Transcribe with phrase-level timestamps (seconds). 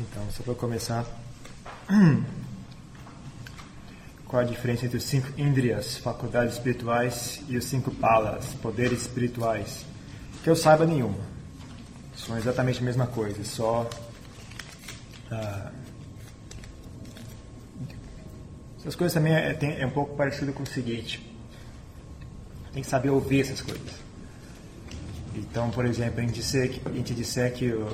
[0.00, 1.06] Então, só para começar,
[4.26, 9.86] qual a diferença entre os cinco Indrias, faculdades espirituais, e os cinco Palas, poderes espirituais?
[10.42, 11.18] Que eu saiba nenhuma.
[12.16, 13.88] São exatamente a mesma coisa, só.
[15.30, 15.70] Ah,
[18.78, 21.24] essas coisas também é, é um pouco parecido com o seguinte:
[22.72, 24.04] tem que saber ouvir essas coisas.
[25.34, 27.86] Então, por exemplo, a gente disser que, a gente disser que o,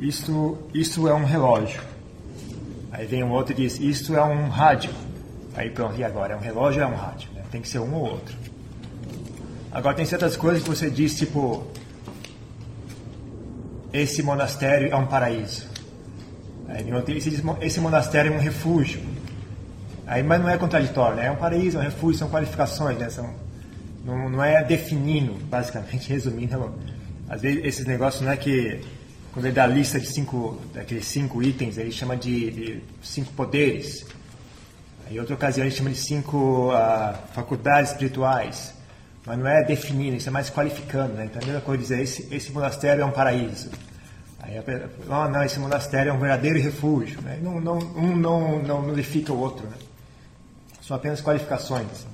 [0.00, 1.80] isto, isto é um relógio.
[2.90, 4.90] Aí vem um outro e diz, isto é um rádio.
[5.54, 6.34] Aí pronto, e agora?
[6.34, 7.28] É um relógio ou é um rádio?
[7.34, 7.42] Né?
[7.50, 8.34] Tem que ser um ou outro.
[9.70, 11.64] Agora tem certas coisas que você diz, tipo,
[13.92, 15.68] esse monastério é um paraíso.
[16.68, 16.84] Aí
[17.16, 19.00] esse, diz, esse monastério é um refúgio.
[20.06, 21.26] Aí, mas não é contraditório, né?
[21.26, 23.08] É um paraíso, é um refúgio, são qualificações, né?
[23.10, 23.32] São,
[24.04, 26.74] não, não é definindo, basicamente, resumindo.
[27.28, 28.80] Às vezes esses negócios não é que
[29.32, 33.32] quando ele dá a lista de cinco, daqueles cinco itens, ele chama de, de cinco
[33.32, 34.04] poderes.
[35.10, 38.74] Em outra ocasião ele chama de cinco uh, faculdades espirituais.
[39.24, 41.14] Mas não é definindo, isso é mais qualificando.
[41.14, 41.26] Né?
[41.26, 43.70] Então a mesma coisa dizer, esse, esse monastério é um paraíso.
[44.40, 47.20] Aí a pessoa, oh, não, esse monastério é um verdadeiro refúgio.
[47.20, 47.38] Né?
[47.40, 49.66] Não, não, um não, não nulifica o outro.
[49.66, 49.76] Né?
[50.82, 52.06] São apenas qualificações.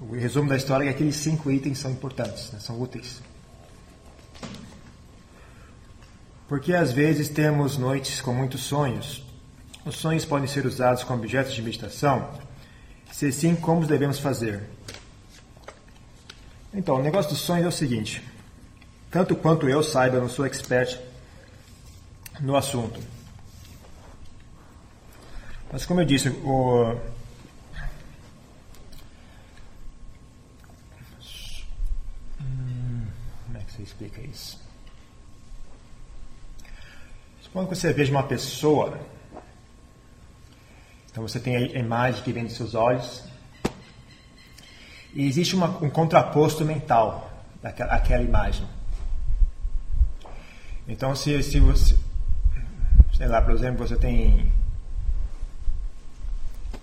[0.00, 2.58] O resumo da história é que aqueles cinco itens são importantes, né?
[2.58, 3.22] são úteis.
[6.48, 9.24] Porque às vezes temos noites com muitos sonhos.
[9.84, 12.30] Os sonhos podem ser usados como objetos de meditação?
[13.12, 14.62] Se sim, como devemos fazer?
[16.72, 18.22] Então, o negócio dos sonhos é o seguinte:
[19.10, 20.98] tanto quanto eu saiba, eu não sou expert
[22.40, 23.00] no assunto.
[25.72, 26.96] Mas, como eu disse, o.
[32.40, 33.06] Hum,
[33.46, 34.63] como é que você explica isso?
[37.54, 38.98] Quando você veja uma pessoa,
[41.08, 43.22] então você tem a imagem que vem dos seus olhos,
[45.14, 47.30] e existe uma, um contraposto mental
[47.62, 48.66] daquela, àquela imagem.
[50.88, 51.96] Então, se, se você,
[53.16, 54.52] sei lá, por exemplo, você tem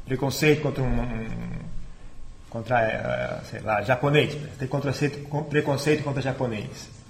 [0.06, 1.52] preconceito contra um, um
[2.50, 4.70] contra, eh, sei lá, japonês, tem
[5.50, 7.01] preconceito contra japonês.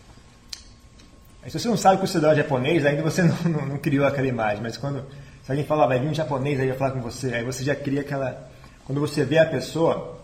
[1.47, 4.61] Se você não sabe considerar japonês, ainda você não, não, não, criou aquela imagem.
[4.61, 5.05] Mas quando
[5.43, 7.75] se alguém falar, vai vir um japonês aí vai falar com você, aí você já
[7.75, 8.49] cria aquela.
[8.85, 10.19] Quando você vê a pessoa,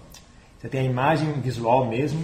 [0.60, 2.24] você tem a imagem visual mesmo,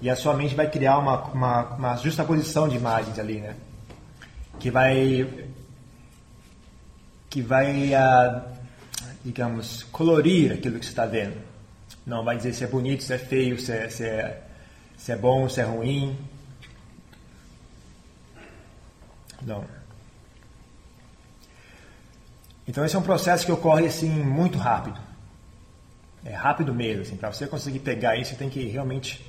[0.00, 3.56] e a sua mente vai criar uma, uma, uma justa posição de imagens ali, né?
[4.60, 5.26] Que vai.
[7.28, 8.42] que vai, uh,
[9.24, 11.36] digamos, colorir aquilo que você está vendo.
[12.06, 14.40] Não vai dizer se é bonito, se é feio, se é, se é,
[14.96, 16.16] se é bom, se é ruim
[19.42, 19.64] não.
[22.66, 25.00] Então esse é um processo que ocorre assim muito rápido.
[26.24, 27.02] É rápido mesmo.
[27.02, 29.24] Assim, Para você conseguir pegar isso, você tem que realmente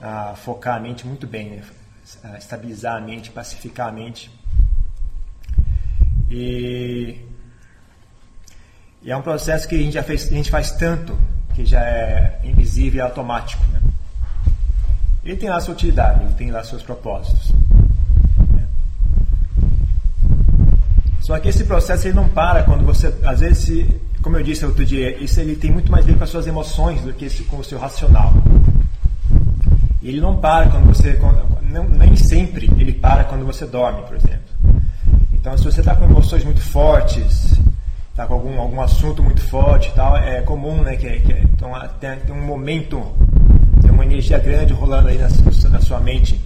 [0.00, 1.62] ah, focar a mente muito bem, né?
[2.22, 4.30] Ah, estabilizar a mente, pacificar a mente.
[6.30, 7.20] E,
[9.02, 11.18] e, é um processo que a gente já fez, a gente faz tanto
[11.54, 13.64] que já é invisível e automático.
[13.72, 13.80] Né?
[15.24, 17.52] Ele tem lá sua utilidade, ele tem lá seus propósitos.
[21.26, 23.84] Só que esse processo ele não para quando você, às vezes,
[24.22, 26.46] como eu disse outro dia, isso ele tem muito mais a ver com as suas
[26.46, 28.32] emoções do que com o seu racional.
[30.00, 31.18] Ele não para quando você,
[31.62, 34.38] não, nem sempre ele para quando você dorme, por exemplo.
[35.32, 37.58] Então, se você está com emoções muito fortes,
[38.10, 42.20] está com algum, algum assunto muito forte tal, é comum, né, que, que então, tem,
[42.20, 43.02] tem um momento,
[43.82, 45.28] tem uma energia grande rolando aí na,
[45.70, 46.40] na sua mente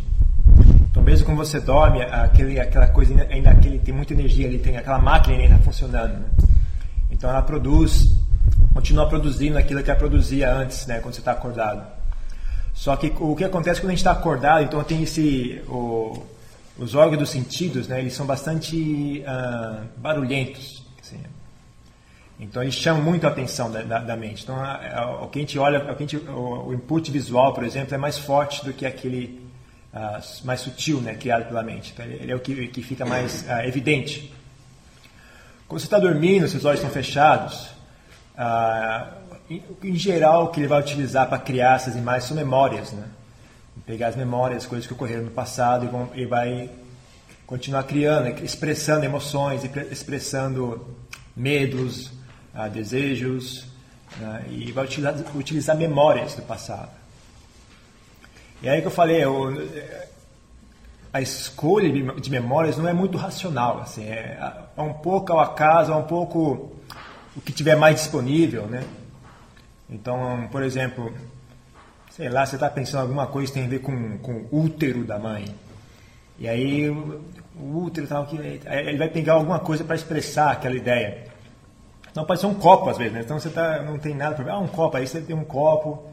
[1.11, 4.99] mesmo quando você dorme, aquele, aquela coisa ainda, aquele, tem muita energia ali, tem aquela
[4.99, 6.13] máquina ainda funcionando.
[6.13, 6.27] Né?
[7.11, 8.15] Então, ela produz,
[8.73, 11.85] continua produzindo aquilo que ela produzia antes, né, quando você está acordado.
[12.73, 16.23] Só que o que acontece quando a gente está acordado, então tem esse, o,
[16.79, 20.85] os órgãos dos sentidos, né, eles são bastante uh, barulhentos.
[21.03, 21.19] Assim.
[22.39, 24.45] Então eles chamam muito a atenção da, da, da mente.
[24.45, 27.53] Então a, a, o que a gente olha, o, a gente, o, o input visual,
[27.53, 29.50] por exemplo, é mais forte do que aquele
[29.95, 31.93] uh, mais sutil, né, criado pela mente.
[31.93, 34.33] Então, ele é o que, que fica mais uh, evidente.
[35.69, 37.69] Quando você está dormindo, seus olhos estão fechados,
[38.37, 42.93] uh, em, em, geral, o que ele vai utilizar para criar essas imagens são memórias,
[42.93, 43.05] né?
[43.87, 46.71] Pegar as memórias, coisas que ocorreram no passado e, vão, e vai
[47.47, 50.97] continuar criando, expressando emoções, expressando
[51.35, 52.13] medos,
[52.73, 53.67] desejos,
[54.51, 57.00] e vai utilizar, utilizar memórias do passado.
[58.63, 59.55] E aí que eu falei, eu,
[61.13, 61.91] a escolha
[62.21, 64.39] de memórias não é muito racional, assim, é,
[64.77, 66.71] é um pouco ao acaso, é um pouco
[67.37, 68.85] o que tiver mais disponível, né?
[69.89, 71.13] Então, por exemplo,
[72.11, 75.05] sei lá, você está pensando alguma coisa que tem a ver com, com o útero
[75.05, 75.47] da mãe.
[76.39, 77.21] E aí o,
[77.59, 81.25] o útero tal, que ele vai pegar alguma coisa para expressar aquela ideia.
[82.11, 83.21] Então pode ser um copo às vezes, né?
[83.25, 84.51] Então você tá, não tem nada para ver.
[84.51, 86.10] Ah, um copo, aí você tem um copo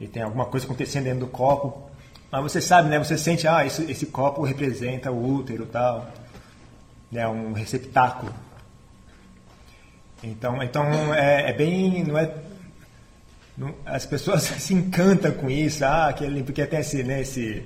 [0.00, 1.88] e tem alguma coisa acontecendo dentro do copo.
[2.30, 2.98] Mas você sabe, né?
[2.98, 6.06] Você sente, ah, esse, esse copo representa o útero tal.
[7.12, 8.32] É um receptáculo.
[10.22, 12.34] Então, então é, é bem, não é
[13.58, 17.64] não, as pessoas se encantam com isso, ah, aquele, porque tem esse, né, esse,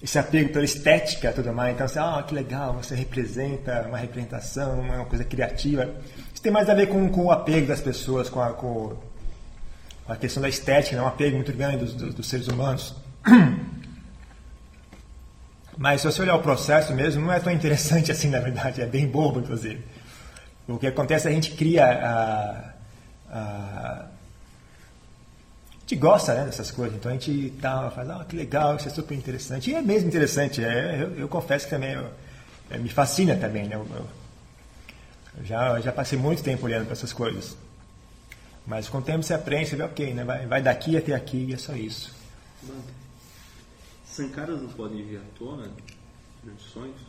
[0.00, 1.74] esse apego pela estética tudo mais.
[1.74, 5.90] Então, você, ah, que legal, você representa uma representação, uma coisa criativa.
[6.32, 8.96] Isso tem mais a ver com, com o apego das pessoas, com a, com
[10.08, 12.94] a questão da estética, né, um apego muito grande dos, dos, dos seres humanos.
[15.76, 18.86] Mas se você olhar o processo mesmo, não é tão interessante assim, na verdade, é
[18.86, 19.82] bem bobo, inclusive.
[20.68, 22.72] O que acontece é a gente cria a,
[23.30, 24.06] a, a
[25.80, 28.90] gente gosta né, dessas coisas, então a gente tá, faz, ah, que legal, isso é
[28.90, 29.70] super interessante.
[29.70, 32.08] E é mesmo interessante, é, eu, eu confesso que também eu,
[32.70, 33.68] é, me fascina também.
[33.68, 34.06] Né, eu
[35.44, 37.56] já, já passei muito tempo olhando para essas coisas.
[38.66, 41.46] Mas com o tempo você aprende, você vê, ok, né, vai, vai daqui até aqui
[41.50, 42.14] e é só isso.
[44.06, 45.70] Sankaras não podem vir à tona
[46.42, 47.00] durante sonhos?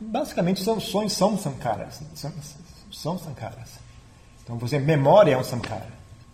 [0.00, 2.02] Basicamente, são, sonhos são sankaras.
[2.14, 2.32] São,
[2.90, 3.78] são sankaras.
[4.42, 5.88] Então, exemplo, memória é um sankara.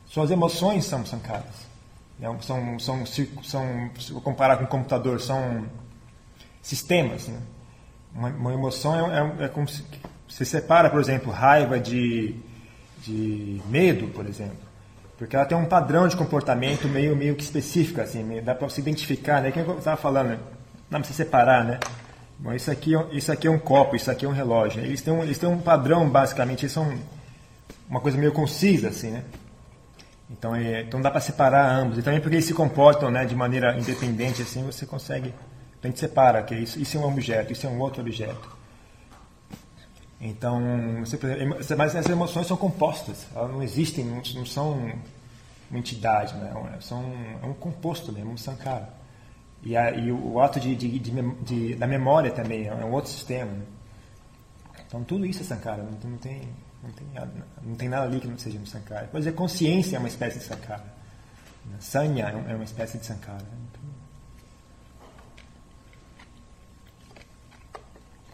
[0.07, 1.67] Suas emoções são sankaras.
[2.19, 3.07] São, são, são,
[3.43, 5.67] são, se eu comparar com o computador, são
[6.63, 7.27] sistemas.
[7.27, 7.39] Né?
[8.15, 9.85] Uma, uma, emoção é, é, é, como se
[10.29, 12.37] você separa, por exemplo, raiva de,
[13.07, 14.57] de medo, por exemplo.
[15.17, 18.81] Porque ela tem um padrão de comportamento meio, meio que específico, assim, dá para se
[18.81, 19.51] identificar, né?
[19.51, 20.39] Quem estava falando, né?
[20.91, 21.81] Não precisa separar, né?
[22.39, 24.85] Bom, isso aqui, é isso aqui é um copo, isso aqui é um relógio.
[24.85, 26.99] Eles têm um, eles têm um padrão, basicamente, eles são
[27.89, 29.25] uma coisa meio concisa, assim, né?
[30.31, 31.99] Então, é, então dá para separar ambos.
[31.99, 35.33] E também porque eles se comportam né, de maneira independente, assim, você consegue.
[35.83, 38.56] A gente separa, que isso, isso é um objeto, isso é um outro objeto.
[40.21, 40.61] Então,
[41.01, 41.19] você,
[41.77, 44.73] mas essas emoções são compostas, elas não existem, não, não são
[45.71, 46.53] uma entidade, né?
[46.81, 47.03] são,
[47.43, 48.89] é um composto mesmo, um sankara.
[49.63, 51.11] E, a, e o, ato de, de, de,
[51.43, 53.51] de, da memória também é um outro sistema.
[53.51, 53.63] Né?
[54.87, 56.49] Então, tudo isso é sankara, não, não tem
[56.83, 57.07] não tem,
[57.63, 59.09] não tem nada ali que não seja um Sankara.
[59.11, 60.85] Pois é, consciência é uma espécie de Sankara.
[61.81, 63.45] Sanya é, é uma espécie de Sankara.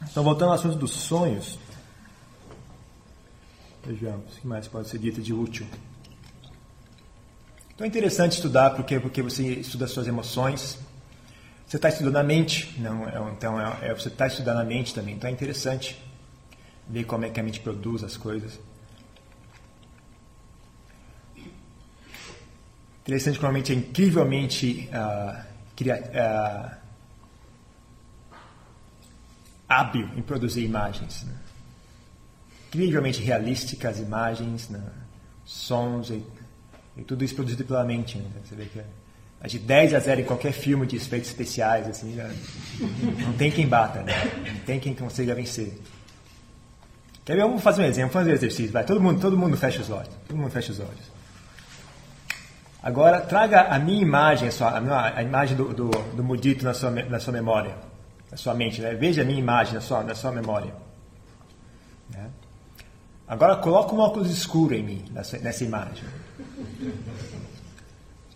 [0.03, 1.59] Então, voltando ao assunto dos sonhos,
[3.85, 5.67] vejamos o que mais pode ser dito de útil.
[7.75, 10.79] Então é interessante estudar porque, porque você estuda suas emoções.
[11.67, 13.09] Você está estudando a mente, não?
[13.09, 15.15] É, então é, é, você está estudando a mente também.
[15.15, 16.01] Então é interessante
[16.89, 18.61] ver como é que a mente produz as coisas.
[23.01, 25.45] Interessante como a mente é incrivelmente uh,
[25.75, 26.77] cria, uh,
[29.69, 31.25] hábil em produzir imagens.
[31.25, 31.42] Né?
[32.73, 34.81] Incrivelmente realísticas imagens, né?
[35.45, 36.25] sons e,
[36.97, 38.17] e, tudo isso produzido pela mente.
[38.17, 38.31] Né?
[38.43, 42.17] Você vê que é de 10 a 0 em qualquer filme de efeitos especiais, assim,
[43.21, 44.15] não tem quem bata, né?
[44.55, 45.79] não tem quem consiga vencer.
[47.25, 47.43] Quer ver?
[47.43, 48.73] Vamos fazer um exemplo, vamos fazer um exercício.
[48.73, 50.11] Vai, todo mundo, todo mundo fecha os olhos.
[50.27, 51.13] Todo mundo fecha os olhos.
[52.83, 56.75] Agora, traga a minha imagem, a, sua, a, a imagem do, do, do mudito na
[56.75, 57.77] sua, na sua memória,
[58.31, 58.81] na sua mente.
[58.81, 58.95] Né?
[58.95, 60.75] Veja a minha imagem na sua, na sua memória.
[62.11, 62.29] Né?
[63.33, 66.05] Agora, coloca um óculos escuro em mim, nessa, nessa imagem.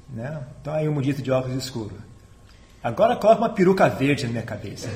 [0.08, 0.42] Né?
[0.58, 1.94] Então, aí um mudito de óculos escuro.
[2.82, 4.88] Agora, coloca uma peruca verde na minha cabeça.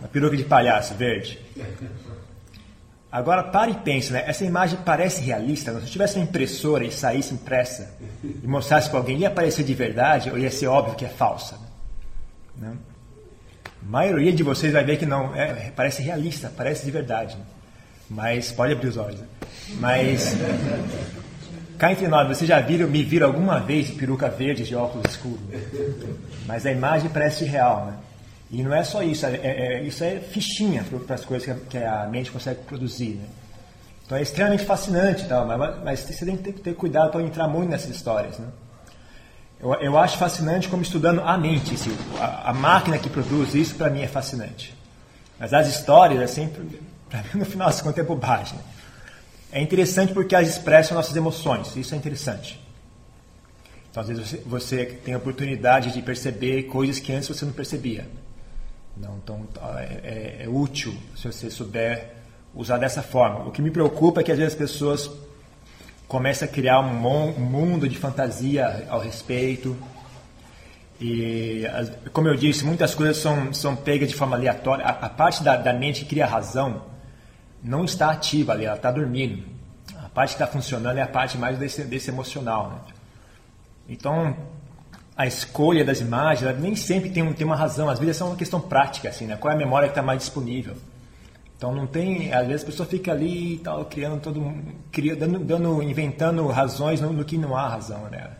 [0.00, 1.38] Uma peruca de palhaço verde.
[3.12, 4.24] Agora pare e pense, né?
[4.26, 5.70] Essa imagem parece realista.
[5.74, 7.94] Se eu tivesse uma impressora e saísse impressa
[8.24, 11.60] e mostrasse para alguém, ia parecer de verdade ou ia ser óbvio que é falsa?
[12.56, 12.74] Né?
[13.64, 17.38] A maioria de vocês vai ver que não, é, parece realista, parece de verdade.
[18.08, 19.18] Mas pode abrir os olhos.
[19.18, 19.26] Né?
[19.80, 20.36] Mas
[21.78, 25.10] cá entre nós, vocês já viram, me viram alguma vez de peruca verde de óculos
[25.10, 25.40] escuros?
[26.46, 27.94] Mas a imagem parece real, né?
[28.52, 31.78] E não é só isso, é, é, é isso é fichinha para as coisas que
[31.78, 33.14] a, mente consegue produzir.
[33.14, 33.24] Né?
[34.04, 37.70] Então é extremamente fascinante, tal, mas, mas você tem que ter, cuidado para entrar muito
[37.70, 38.38] nessas histórias.
[38.38, 38.48] Né?
[39.58, 43.74] Eu, eu acho fascinante como estudando a mente, assim, a, a máquina que produz isso
[43.74, 44.76] para mim é fascinante.
[45.40, 46.62] Mas as histórias, sempre,
[47.12, 48.58] para mim, no final das contas, é bobagem.
[49.52, 52.58] É interessante porque elas expressam nossas emoções, isso é interessante.
[53.90, 57.52] Então, às vezes, você, você tem a oportunidade de perceber coisas que antes você não
[57.52, 58.08] percebia.
[58.96, 59.46] Não, então,
[59.78, 62.14] é, é, é útil se você souber
[62.54, 63.46] usar dessa forma.
[63.46, 65.10] O que me preocupa é que, às vezes, as pessoas
[66.08, 69.76] começam a criar um, um mundo de fantasia ao respeito.
[70.98, 71.64] E,
[72.14, 74.86] como eu disse, muitas coisas são, são pegas de forma aleatória.
[74.86, 76.91] A, a parte da, da mente que cria razão
[77.62, 79.44] não está ativa ali, ela está dormindo.
[79.96, 82.70] A parte que está funcionando é a parte mais desse, desse emocional.
[82.70, 82.94] Né?
[83.88, 84.36] Então,
[85.16, 88.36] a escolha das imagens nem sempre tem, tem uma razão, às vezes é só uma
[88.36, 89.36] questão prática, assim, né?
[89.36, 90.74] qual é a memória que está mais disponível.
[91.56, 94.52] Então não tem, às vezes a pessoa fica ali e tal, criando todo
[94.90, 98.32] criando, dando, dando, inventando razões no, no, que não há razão, né?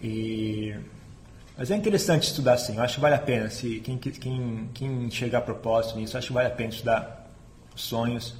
[0.00, 0.74] E,
[1.56, 5.10] mas é interessante estudar assim, eu acho que vale a pena, se quem, quem, quem
[5.10, 7.21] chegar a propósito nisso, acho que vale a pena estudar
[7.74, 8.34] sonhos.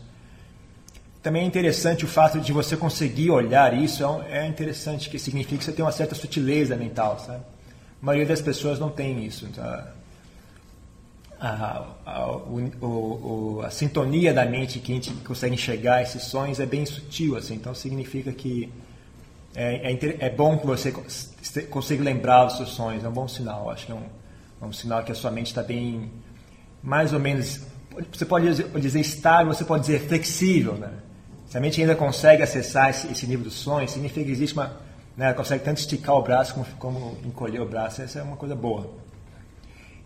[1.22, 5.58] Também é interessante o fato de você conseguir olhar isso, é, é interessante, que significa
[5.58, 7.42] que você tem uma certa sutileza mental, sabe?
[8.02, 9.46] A maioria das pessoas não tem isso.
[9.46, 9.64] Então,
[11.42, 16.66] a, a, o, a, sintonia da mente que a gente consegue enxergar esses sonhos é
[16.66, 18.72] bem sutil, assim, então significa que
[19.54, 20.92] é, é, é bom que você
[21.68, 24.04] consiga lembrar os seus sonhos, é um bom sinal, acho que é um,
[24.62, 26.10] é um sinal que a sua mente está bem,
[26.80, 27.60] mais ou menos,
[28.12, 28.46] você pode
[28.80, 30.92] dizer estável, você pode dizer flexível, né?
[31.46, 34.80] Se a mente ainda consegue acessar esse, nível do sonho, significa que existe uma.
[35.14, 38.00] Né, consegue tanto esticar o braço como, como encolher o braço.
[38.00, 38.90] Essa é uma coisa boa.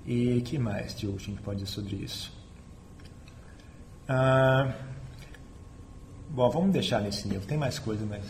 [0.05, 2.33] E que mais, Tio, a gente pode dizer sobre isso?
[4.09, 4.75] Ah,
[6.31, 7.47] bom, vamos deixar nesse nível.
[7.47, 8.25] Tem mais coisa, mas.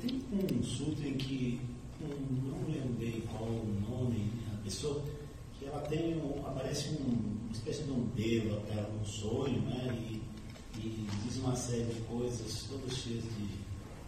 [0.00, 1.60] Tem um sutra em que
[2.00, 5.02] não lembrei qual o nome, a pessoa
[5.88, 9.88] tem um, aparece um, uma espécie de um dedo ela um sonho, né?
[9.92, 10.24] E
[10.78, 13.48] e diz uma série de coisas todas cheias de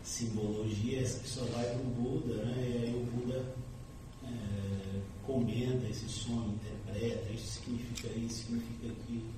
[0.03, 2.55] simbologia, essa pessoa vai para o Buda, né?
[2.59, 3.55] e aí o Buda
[4.25, 9.31] é, comenta esse sonho, interpreta, isso significa isso, significa aquilo.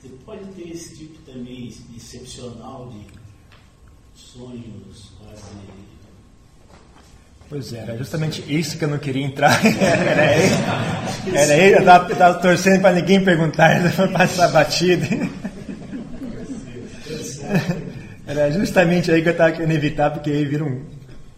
[0.00, 3.06] Você pode ter esse tipo também excepcional de
[4.14, 5.42] sonhos quase.
[7.52, 9.60] Pois é, era justamente isso que eu não queria entrar.
[9.62, 15.04] era ele, era ele eu estava torcendo para ninguém perguntar, ele foi passar batido.
[18.26, 20.82] Era justamente aí que eu estava querendo evitar, porque aí vira um,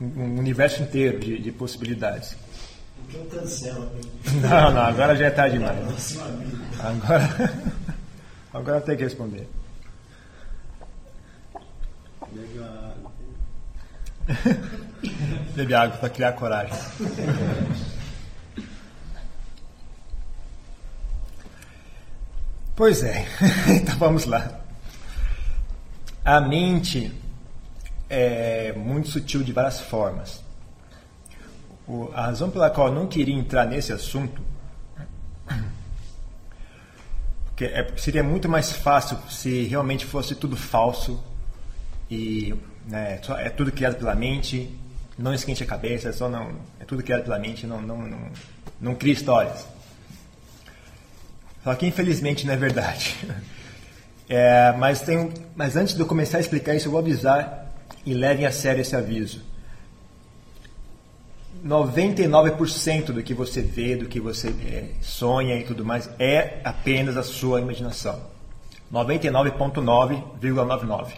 [0.00, 2.37] um universo inteiro de, de possibilidades.
[3.09, 3.92] Então cancela.
[4.40, 6.16] Não, não, agora já é tarde demais.
[6.78, 7.52] Agora,
[8.54, 9.49] agora tem que responder.
[15.54, 16.75] Bebe água para criar coragem.
[22.76, 23.26] Pois é,
[23.69, 24.61] então vamos lá.
[26.25, 27.12] A mente
[28.09, 30.43] é muito sutil de várias formas.
[31.87, 34.43] O, a razão pela qual eu não queria entrar nesse assunto
[37.54, 41.23] porque é, seria muito mais fácil se realmente fosse tudo falso
[42.11, 42.52] e
[42.87, 44.71] né, é tudo criado pela mente,
[45.19, 48.19] não esquente a cabeça, só não é tudo criado pela mente, não não não,
[48.81, 49.67] não cria histórias.
[51.62, 53.17] Só que infelizmente não é verdade.
[54.26, 57.71] É, mas, tem, mas antes de eu começar a explicar isso, eu vou avisar
[58.07, 59.43] e levem a sério esse aviso.
[61.64, 67.17] 99% do que você vê, do que você é, sonha e tudo mais é apenas
[67.17, 68.21] a sua imaginação.
[68.93, 71.12] 99,9,99.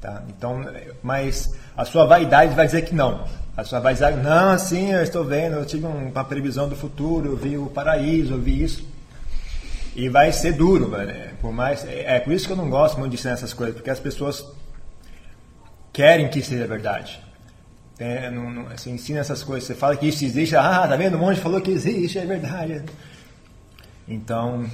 [0.00, 0.22] Tá?
[0.28, 0.64] Então,
[1.02, 3.24] mas a sua vaidade vai dizer que não.
[3.56, 7.36] A sua vaidade, não, sim, eu estou vendo, eu tive uma previsão do futuro, eu
[7.36, 8.88] vi o paraíso, eu vi isso.
[9.94, 11.36] E vai ser duro, velho.
[11.40, 13.74] Por mais, é, é por isso que eu não gosto muito de ensinar essas coisas,
[13.74, 14.46] porque as pessoas
[15.92, 17.20] querem que seja verdade.
[17.98, 21.18] É, não, não, você ensina essas coisas, você fala que isso existe, ah, tá vendo?
[21.18, 22.82] Um monte falou que existe, é verdade.
[24.08, 24.64] Então,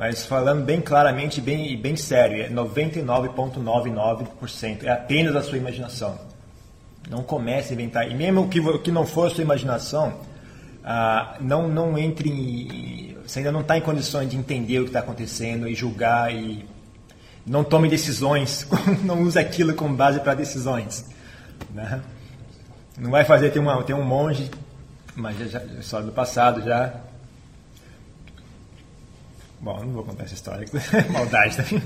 [0.00, 4.84] mas falando bem claramente bem, bem sério, é 99,99%.
[4.84, 6.18] É apenas a sua imaginação.
[7.10, 8.10] Não comece a inventar.
[8.10, 10.14] E mesmo que, que não for a sua imaginação,
[10.82, 14.88] ah, não, não entre em, Você ainda não está em condições de entender o que
[14.88, 16.64] está acontecendo e julgar e
[17.46, 18.66] não tome decisões,
[19.04, 21.04] não use aquilo como base para decisões.
[21.74, 22.00] Né?
[22.96, 24.50] Não vai fazer, tem, uma, tem um monge,
[25.14, 26.90] mas já, já, história do passado já.
[29.60, 30.66] Bom, não vou contar essa história,
[31.12, 31.82] maldade também.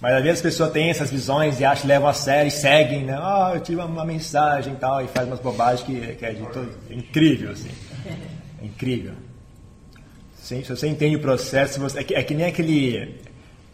[0.00, 3.04] Mas às vezes as pessoas têm essas visões e acham, levam a sério e seguem,
[3.04, 3.14] né?
[3.14, 6.34] Ah, oh, eu tive uma mensagem e tal, e faz umas bobagens que, que é
[6.34, 7.70] todo, é incrível, assim.
[8.60, 9.14] É incrível.
[10.40, 13.20] Sim, se você entende o processo, você, é, que, é que nem aquele.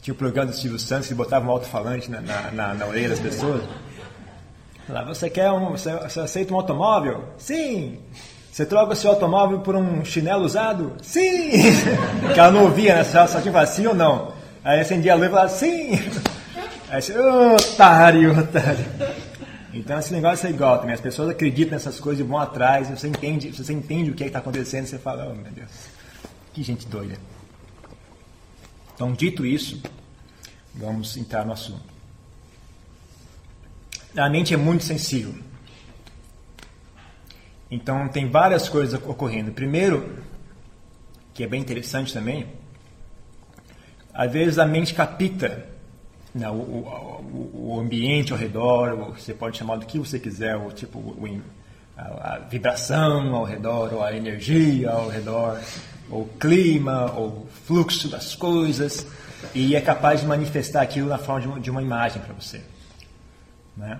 [0.02, 2.86] Tinha o um programa do Silvio Santos que botava um alto-falante na, na, na, na,
[2.86, 3.62] orelha das pessoas.
[4.88, 5.70] Lá, você quer um.
[5.70, 7.28] Você, você aceita um automóvel?
[7.38, 8.00] Sim!
[8.54, 10.92] Você troca o seu automóvel por um chinelo usado?
[11.02, 11.50] Sim!
[12.32, 13.02] que ela não ouvia, né?
[13.02, 14.32] Só, só tinha falar sim ou não.
[14.62, 15.90] Aí acendia a luz e falava sim!
[16.88, 18.86] Aí você, otário, otário.
[19.72, 20.94] Então esse negócio é igual também.
[20.94, 22.88] As pessoas acreditam nessas coisas e vão atrás.
[22.90, 25.70] Você entende, você entende o que é está acontecendo, você fala, oh meu Deus,
[26.52, 27.16] que gente doida.
[28.94, 29.82] Então, dito isso,
[30.72, 31.82] vamos entrar no assunto.
[34.16, 35.34] A mente é muito sensível.
[37.74, 39.50] Então tem várias coisas ocorrendo.
[39.50, 40.16] Primeiro,
[41.34, 42.46] que é bem interessante também,
[44.12, 45.66] às vezes a mente capta
[46.32, 50.70] né, o, o, o, ambiente ao redor, você pode chamar do que você quiser, o
[50.70, 51.42] tipo o,
[51.96, 55.60] a, a, vibração ao redor, ou a energia ao redor,
[56.08, 59.04] ou o clima, ou o fluxo das coisas,
[59.52, 62.62] e é capaz de manifestar aquilo na forma de uma, de uma imagem para você.
[63.76, 63.98] Né?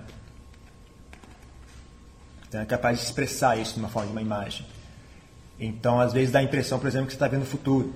[2.47, 4.65] Então é capaz de expressar isso de uma forma de uma imagem.
[5.59, 7.93] Então, às vezes dá a impressão, por exemplo, que você está vendo o futuro.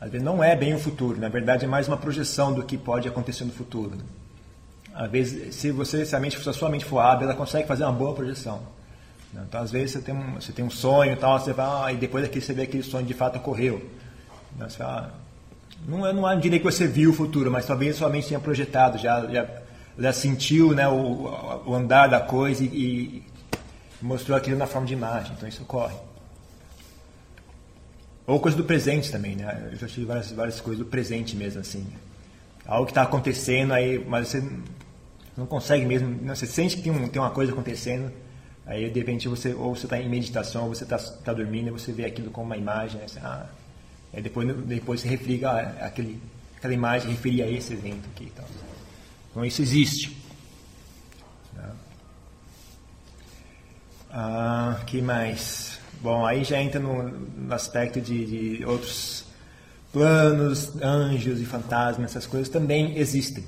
[0.00, 2.76] Às vezes não é bem o futuro, na verdade é mais uma projeção do que
[2.76, 3.96] pode acontecer no futuro.
[4.94, 7.66] Às vezes, se você se a, mente, se a sua mente for hábil, ela consegue
[7.66, 8.62] fazer uma boa projeção.
[9.34, 11.92] Então, às vezes você tem um, você tem um sonho e tal, você vai, ah,
[11.92, 13.82] e depois aqui você vê que aquele sonho de fato ocorreu.
[14.54, 15.14] Então, você fala,
[15.86, 18.96] não, não há direito que você viu o futuro, mas talvez sua mente tenha projetado,
[18.96, 19.46] já, já,
[19.98, 23.24] já sentiu né, o, o andar da coisa e, e
[24.00, 25.32] mostrou aquilo na forma de imagem.
[25.36, 25.96] Então isso ocorre.
[28.26, 29.68] Ou coisa do presente também, né?
[29.70, 31.86] Eu já tive várias, várias coisas do presente mesmo, assim.
[32.66, 34.42] Algo que está acontecendo aí, mas você
[35.36, 38.10] não consegue mesmo, não, você sente que tem, um, tem uma coisa acontecendo,
[38.64, 41.70] aí de repente você, ou você está em meditação, ou você está tá dormindo, e
[41.70, 43.06] você vê aquilo como uma imagem, né?
[43.06, 43.46] Você, ah,
[44.12, 46.20] aí depois, depois você refliga, ah, aquele,
[46.56, 48.46] aquela imagem referia a esse evento aqui e tal.
[49.36, 50.16] Então isso existe.
[51.52, 51.70] Né?
[54.10, 55.78] Ah, que mais?
[56.00, 59.26] Bom, aí já entra no, no aspecto de, de, outros
[59.92, 63.44] planos, anjos e fantasmas, essas coisas também existem.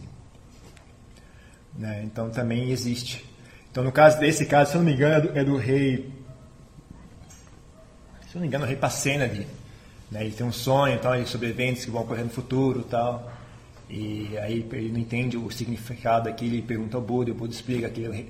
[1.74, 2.02] Né?
[2.04, 3.24] Então também existe.
[3.70, 6.12] Então no caso desse caso, se eu não me engano, é do, é do rei.
[8.26, 9.46] Se eu não me engano, é o rei Passenadi.
[10.10, 10.26] Né?
[10.26, 13.37] Ele tem um sonho tal, sobre eventos que vão ocorrer no futuro tal.
[13.88, 17.52] E aí ele não entende o significado aqui, ele pergunta ao Buda, e o Buda
[17.52, 18.26] explica que,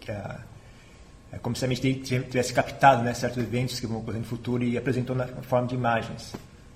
[0.00, 0.40] que a
[1.32, 4.64] é como se a mente tivesse captado né, certos eventos que vão ocorrer no futuro
[4.64, 6.34] e apresentou na forma de imagens.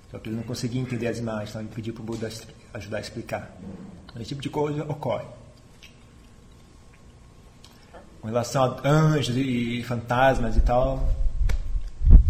[0.09, 2.29] Só que ele não conseguia entender as imagens, então ele pediu para o Buda
[2.73, 3.51] ajudar a explicar.
[4.05, 5.25] Então, esse tipo de coisa ocorre.
[8.21, 11.13] Com relação a anjos e fantasmas e tal,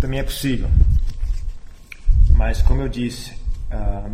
[0.01, 0.67] também é possível.
[2.35, 3.33] Mas, como eu disse,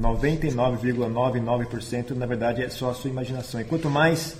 [0.02, 3.60] 99,99% na verdade é só a sua imaginação.
[3.62, 4.36] E quanto mais,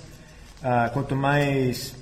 [0.62, 1.94] ah, quanto mais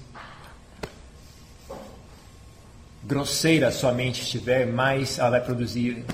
[3.03, 6.05] grosseira sua mente estiver, mais ela vai produzir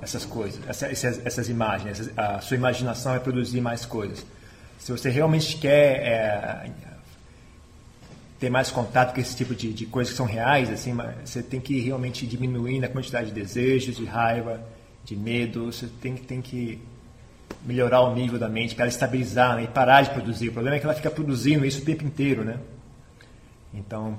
[0.00, 2.10] essas coisas, essas, essas imagens.
[2.16, 4.24] a sua imaginação vai produzir mais coisas.
[4.78, 6.70] Se você realmente quer é,
[8.38, 11.60] ter mais contato com esse tipo de, de coisas que são reais, assim, você tem
[11.60, 14.60] que realmente diminuir a quantidade de desejos, de raiva,
[15.08, 15.72] de medo.
[15.72, 16.80] Você tem, tem que
[17.64, 20.48] melhorar o nível da mente para ela estabilizar né, e parar de produzir.
[20.48, 22.58] O problema é que ela fica produzindo isso o tempo inteiro, né?
[23.72, 24.18] Então,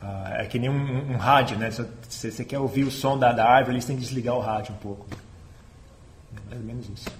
[0.00, 1.70] ah, é que nem um, um, rádio, né?
[1.70, 4.74] Se você quer ouvir o som da, da árvore, você tem que desligar o rádio
[4.74, 5.06] um pouco.
[6.48, 7.10] Mais ou menos isso.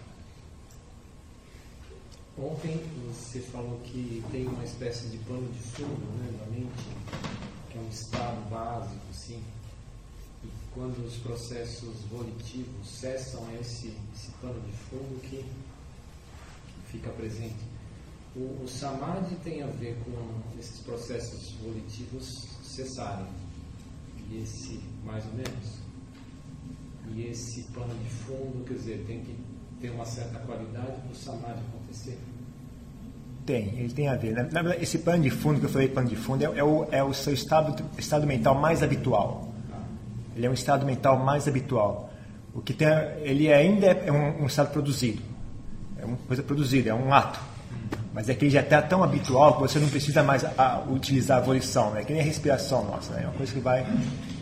[2.38, 6.70] Ontem você falou que tem uma espécie de plano de fundo né, da mente,
[7.70, 9.09] que é um estado básico,
[10.74, 17.58] quando os processos volitivos cessam esse, esse plano de fundo que, que fica presente.
[18.36, 23.26] O, o samadhi tem a ver com esses processos volitivos cessarem.
[24.30, 25.80] E esse, mais ou menos,
[27.12, 29.36] e esse plano de fundo, quer dizer, tem que
[29.80, 32.18] ter uma certa qualidade para o samadhi acontecer.
[33.44, 34.34] Tem, ele tem a ver.
[34.52, 37.02] Na, esse plano de fundo que eu falei, plano de fundo, é, é, o, é
[37.02, 39.49] o seu estado, estado mental mais habitual.
[40.30, 40.36] Ah.
[40.36, 42.10] Ele é um estado mental mais habitual.
[42.54, 42.88] O que tem,
[43.22, 45.22] ele ainda é um, um estado produzido.
[45.98, 47.40] É uma coisa produzida, é um ato.
[48.12, 51.38] Mas é que ele já está tão habitual que você não precisa mais a, utilizar
[51.38, 51.96] a volição.
[51.96, 53.22] É que nem a respiração nossa, né?
[53.22, 53.86] é uma coisa que vai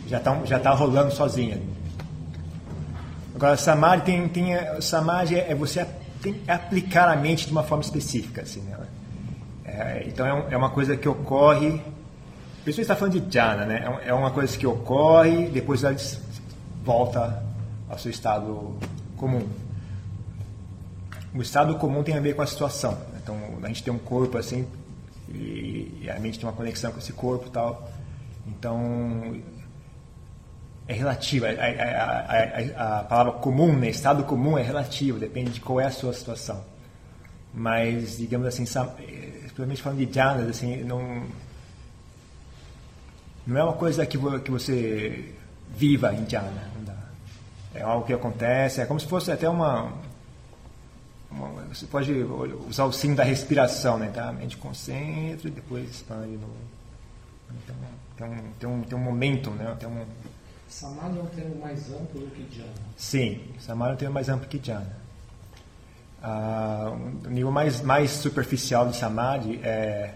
[0.07, 1.61] já está já tá rolando sozinha.
[3.35, 5.85] Agora, samadhi tem, tem samadhi é você
[6.21, 8.61] tem, aplicar a mente de uma forma específica, assim.
[8.61, 8.77] Né?
[9.63, 11.81] É, então é, um, é, uma coisa que ocorre.
[12.69, 13.83] Pessoa está falando de jhana, né?
[14.03, 15.95] É, é uma coisa que ocorre, depois ela
[16.83, 17.43] volta
[17.89, 18.77] ao seu estado
[19.17, 19.41] comum.
[21.33, 22.95] O estado comum tem a ver com a situação.
[23.23, 24.67] Então, a gente tem um corpo assim,
[25.29, 27.89] e, a mente tem uma conexão com esse corpo e tal.
[28.47, 29.41] Então,
[30.87, 31.47] é relativa.
[31.47, 33.89] A, a, a, a, palavra comum, né?
[33.89, 36.63] estado comum é relativo, depende de qual é a sua situação.
[37.51, 41.23] Mas, digamos assim, principalmente falando de jhanas, assim, não,
[43.49, 45.33] não é uma coisa que, que você
[45.75, 46.69] viva em jhana.
[47.73, 49.93] É algo que acontece, é como se fosse até uma,
[51.29, 52.11] uma você pode
[52.67, 54.09] usar o signo da respiração, né?
[54.13, 54.29] Tá?
[54.29, 56.47] A mente concentra e depois expande no.
[57.63, 57.75] Então,
[58.17, 59.75] tem um, tem um, tem um momento, né?
[59.79, 60.05] Tem um,
[60.69, 62.71] Samadhi é um termo mais amplo do que Jhana.
[62.95, 64.95] Sim, Samadhi é um termo mais amplo que Jhana.
[66.21, 66.91] Ah,
[67.25, 70.15] o nível mais, mais superficial de Samadhi é.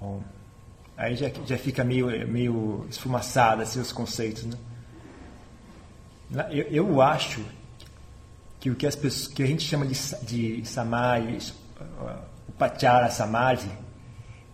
[0.00, 0.22] Bom,
[0.96, 4.44] aí já, já fica meio, meio esfumaçado assim, os conceitos.
[4.44, 4.58] Né?
[6.50, 7.44] Eu, eu acho
[8.60, 11.52] que o que, as pessoas, que a gente chama de, de Samadhi
[12.48, 13.70] Upachara Samadhi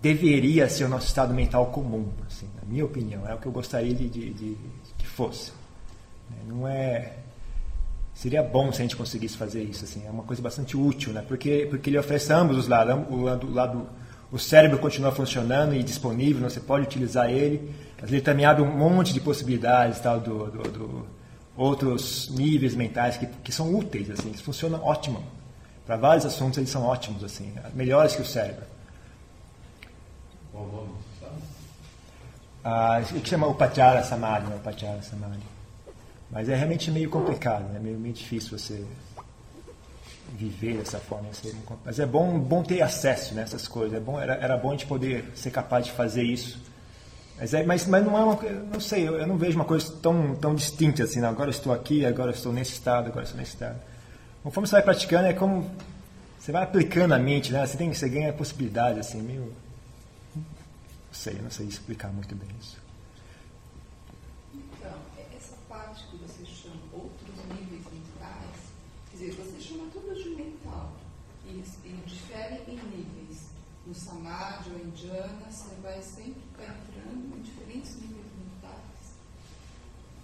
[0.00, 3.53] deveria ser o nosso estado mental comum, assim, na minha opinião, é o que eu
[3.53, 4.57] gostaria de, de, de,
[4.96, 5.53] que fosse.
[6.31, 6.37] Né?
[6.46, 7.16] Não é
[8.14, 11.22] seria bom se a gente conseguisse fazer isso, assim, é uma coisa bastante útil, né?
[11.26, 13.87] Porque porque ele oferece ambos os lados, o lado, lado
[14.33, 18.77] o cérebro continua funcionando e disponível, você pode utilizar ele, mas ele também abre um
[18.77, 21.07] monte de possibilidades, tal, do, do, do
[21.57, 25.23] outros níveis mentais que, que são úteis, assim, que funcionam ótimo
[25.90, 28.64] para vários assuntos eles são ótimos, assim, melhores que o cérebro.
[32.62, 34.61] Ah, o que chama Upachara Samadhi, né?
[35.03, 35.43] Samadhi.
[36.31, 37.81] Mas é realmente meio complicado, né?
[37.81, 38.87] meio, meio difícil você
[40.37, 41.29] viver dessa forma.
[41.85, 43.97] Mas é bom, bom ter acesso nessas né, coisas.
[43.97, 46.61] É bom, era, era bom a gente poder ser capaz de fazer isso.
[47.38, 48.38] Mas, é, mas, mas não é uma
[48.73, 51.21] não sei, eu, eu não vejo uma coisa tão, tão distinta assim.
[51.21, 51.29] Né?
[51.29, 53.81] Agora estou aqui, agora estou nesse estado, agora estou nesse estado.
[54.43, 55.71] Conforme você vai praticando, é como
[56.38, 57.66] você vai aplicando a mente, né?
[57.66, 59.53] Você tem, você ganha possibilidade assim, meio
[61.11, 62.79] não sei, não sei explicar muito bem isso.
[64.55, 64.97] Então,
[65.37, 68.70] essa parte que você chama outros níveis mentais,
[69.11, 70.92] quer dizer, você chama tudo de mental
[71.46, 73.51] e, e difere em níveis.
[73.87, 79.14] No samadhi ou em jhana, você vai sempre entrando em diferentes níveis mentais.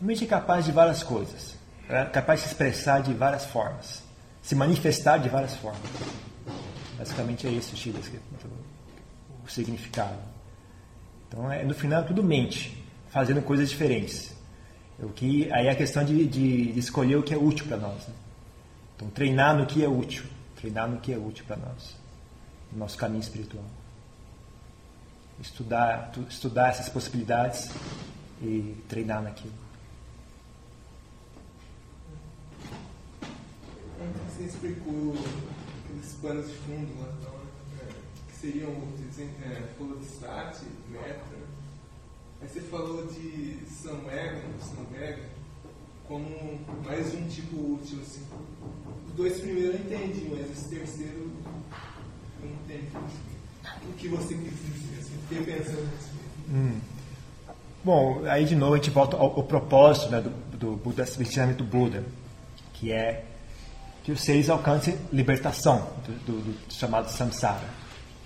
[0.01, 1.57] Mente é capaz de várias coisas,
[1.88, 4.07] é capaz de se expressar de várias formas
[4.46, 5.81] se manifestar de várias formas.
[6.96, 10.16] Basicamente é esse o, o significado.
[11.27, 14.33] Então, é, no final, tudo mente, fazendo coisas diferentes.
[15.01, 17.77] O que, aí é a questão de, de, de escolher o que é útil para
[17.77, 18.07] nós.
[18.07, 18.14] Né?
[18.97, 20.25] Então, treinar no que é útil.
[20.57, 21.95] Treinar no que é útil para nós.
[22.73, 23.65] No nosso caminho espiritual.
[25.39, 27.71] Estudar, estudar essas possibilidades
[28.41, 29.53] e treinar naquilo.
[34.29, 35.15] você explicou
[35.85, 37.33] aqueles panos de fundo lá, então,
[37.81, 37.93] é,
[38.29, 40.59] que seriam é, Polostat,
[40.91, 41.23] Meta.
[42.43, 45.36] Aí você falou de Samvega, Samvega
[46.09, 47.99] como mais um tipo útil.
[48.03, 48.23] Assim.
[49.09, 51.31] Os dois primeiros eu entendi, mas esse terceiro
[52.42, 52.90] eu não entendi.
[53.88, 54.99] O que você quis dizer?
[55.01, 56.11] Assim, fiquei pensando nisso.
[56.49, 56.79] Hum.
[57.85, 61.62] Bom, aí de novo a gente volta ao, ao propósito né, do, do, do ensinamento
[61.62, 62.05] do Buda,
[62.75, 63.25] que é
[64.03, 67.69] que os seres alcancem libertação do, do, do chamado samsara.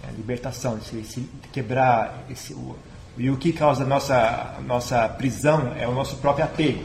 [0.02, 2.76] É, libertação, se, se quebrar esse, o,
[3.18, 6.82] e o que causa a nossa, nossa prisão é o nosso próprio apego,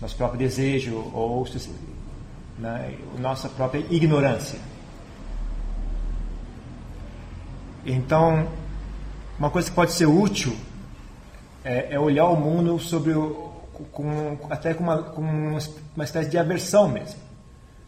[0.00, 1.46] nosso próprio desejo ou
[2.58, 4.58] né, nossa própria ignorância.
[7.84, 8.48] Então,
[9.38, 10.54] uma coisa que pode ser útil
[11.64, 13.50] é, é olhar o mundo sobre o,
[13.92, 17.18] com, até com uma, com uma espécie de aversão mesmo.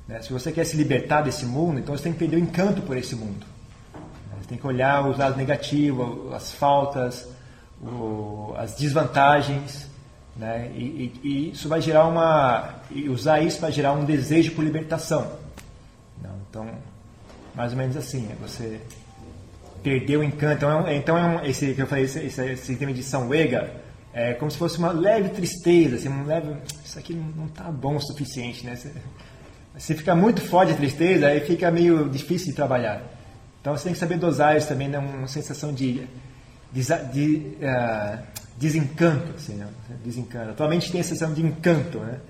[0.09, 0.21] Né?
[0.23, 2.97] Se você quer se libertar desse mundo, então você tem que perder o encanto por
[2.97, 3.47] esse mundo.
[4.41, 7.29] Você tem que olhar os lados negativos, as faltas,
[7.81, 9.87] o, as desvantagens,
[10.37, 10.71] né?
[10.75, 15.33] E, e, e, isso vai gerar uma usar isso vai gerar um desejo por libertação.
[16.23, 16.69] Não, então,
[17.55, 18.81] mais ou menos assim, é você
[19.83, 20.57] perder o encanto.
[20.57, 23.03] Então, é um, então é um, esse que eu falei, esse, esse, esse sistema de
[23.03, 23.71] São Wega,
[24.15, 27.97] é como se fosse uma leve tristeza, assim, um leve, isso aqui não está bom
[27.97, 28.77] o suficiente, né?
[28.77, 28.93] Você,
[29.79, 33.03] se fica muito forte a tristeza, aí fica meio difícil de trabalhar.
[33.61, 34.99] Então você tem que saber dosar isso também, né?
[34.99, 36.07] uma sensação de,
[36.73, 38.19] de, de uh,
[38.63, 39.35] desencanto.
[39.37, 39.69] Assim, né?
[40.05, 40.51] desencanto.
[40.51, 41.99] Atualmente tem a sensação de encanto.
[41.99, 42.21] Né?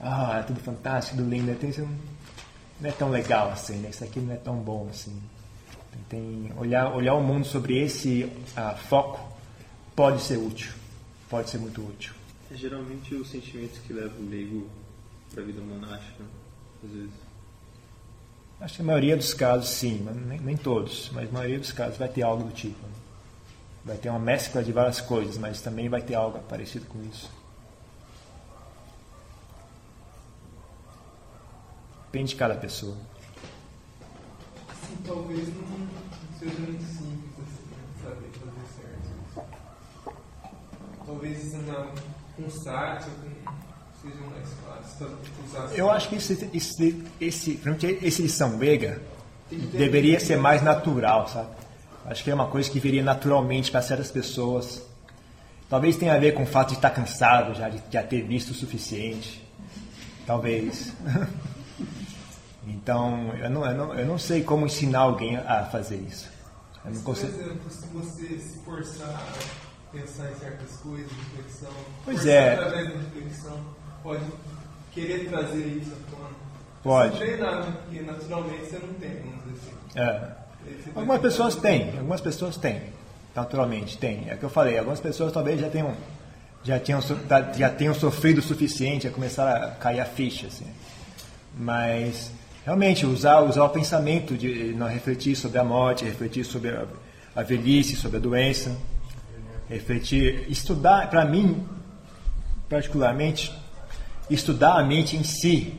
[0.00, 1.54] Ah, é tudo fantástico, tudo lindo.
[1.54, 1.72] Tem,
[2.80, 3.90] não é tão legal assim, né?
[3.90, 5.16] isso aqui não é tão bom assim.
[6.10, 9.18] Tem, olhar, olhar o mundo sobre esse uh, foco
[9.94, 10.72] pode ser útil,
[11.30, 12.12] pode ser muito útil.
[12.52, 14.68] É geralmente os sentimentos que levam o leigo
[15.32, 16.22] para a vida monástica
[16.84, 17.14] às vezes.
[18.60, 21.72] Acho que a maioria dos casos sim, mas nem, nem todos, mas a maioria dos
[21.72, 22.85] casos vai ter algo do tipo.
[23.86, 27.30] Vai ter uma mescla de várias coisas, mas também vai ter algo parecido com isso.
[32.06, 32.96] Depende de cada pessoa.
[34.68, 35.86] Assim, talvez não
[36.36, 39.46] seja muito simples assim, né, saber fazer certo.
[41.06, 41.92] Talvez isso não
[42.34, 43.06] com site
[44.02, 47.60] seja mais fácil usar Eu acho que esse, esse, esse,
[48.02, 49.00] esse lição grega
[49.72, 51.65] deveria ser mais natural, sabe?
[52.08, 54.82] Acho que é uma coisa que viria naturalmente para certas pessoas.
[55.68, 58.50] Talvez tenha a ver com o fato de estar cansado já, de já ter visto
[58.50, 59.44] o suficiente.
[60.26, 60.92] Talvez.
[62.68, 66.28] Então, eu não, eu, não, eu não sei como ensinar alguém a fazer isso.
[66.84, 67.28] Eu não Por consigo.
[67.40, 71.70] exemplo, se você se forçar a pensar em certas coisas, reflexão,
[72.04, 72.54] Pois é.
[72.54, 73.60] através da reflexão,
[74.02, 74.24] pode
[74.92, 76.28] querer trazer isso à tona.
[76.82, 77.18] Pode.
[77.18, 77.76] Sem treinar, né?
[77.84, 80.00] Porque naturalmente você não tem, vamos dizer assim.
[80.00, 80.45] É.
[80.94, 82.80] Algumas pessoas têm, algumas pessoas têm,
[83.34, 84.28] naturalmente tem.
[84.28, 85.94] É o que eu falei, algumas pessoas talvez já tenham,
[86.64, 90.66] já tenham, tá- já tenham sofrido o suficiente a começar a cair a ficha, assim.
[91.58, 92.30] Mas
[92.64, 96.84] realmente usar, usar o pensamento de não refletir sobre a morte, refletir sobre a,
[97.34, 98.76] a velhice, sobre a doença,
[99.68, 101.66] refletir, estudar, para mim,
[102.68, 103.52] particularmente,
[104.30, 105.74] estudar a mente em si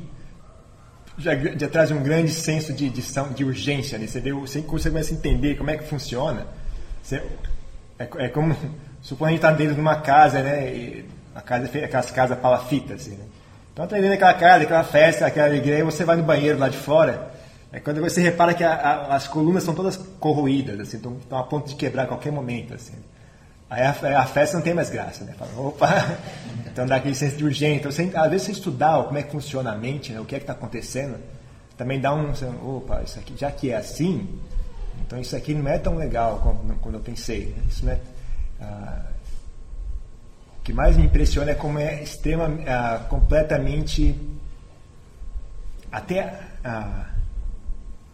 [1.18, 3.98] já, já traz um grande senso de, de, são- de urgência.
[3.98, 4.08] Né?
[4.08, 6.46] Você, vê, você, você começa a entender como é que funciona.
[7.02, 7.22] Você-
[8.00, 8.56] é, é como,
[9.02, 10.74] supõe a gente está dentro de uma casa, né?
[10.74, 13.26] E a casa é aquelas casas palafitas, assim, né?
[13.74, 16.68] Então está dentro daquela casa, aquela festa, aquela alegria, e você vai no banheiro lá
[16.70, 17.32] de fora.
[17.72, 21.38] É quando você repara que a- a- as colunas estão todas corroídas, assim, estão, estão
[21.38, 22.94] a ponto de quebrar a qualquer momento, assim.
[23.70, 25.34] Aí a, a festa não tem mais graça, né?
[25.38, 25.88] Fala, opa!
[26.78, 27.80] Então dá aquele senso de urgência.
[27.80, 30.20] Então, você, às vezes você estudar como é que funciona a mente, né?
[30.20, 31.18] o que é que está acontecendo,
[31.76, 32.32] também dá um,
[32.64, 34.30] opa, isso aqui, já que é assim,
[35.02, 36.38] então isso aqui não é tão legal
[36.80, 37.48] como eu pensei.
[37.48, 37.64] Né?
[37.68, 38.00] Isso não é,
[38.62, 39.06] ah,
[40.60, 44.16] o que mais me impressiona é como é extrema, ah, completamente,
[45.92, 47.08] até ah,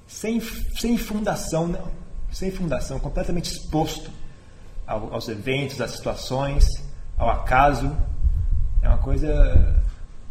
[0.08, 1.92] sem, sem fundação, não,
[2.32, 4.23] sem fundação, completamente exposto
[4.88, 6.66] ao- aos eventos, às situações,
[7.18, 7.96] ao acaso.
[8.82, 9.82] É uma coisa.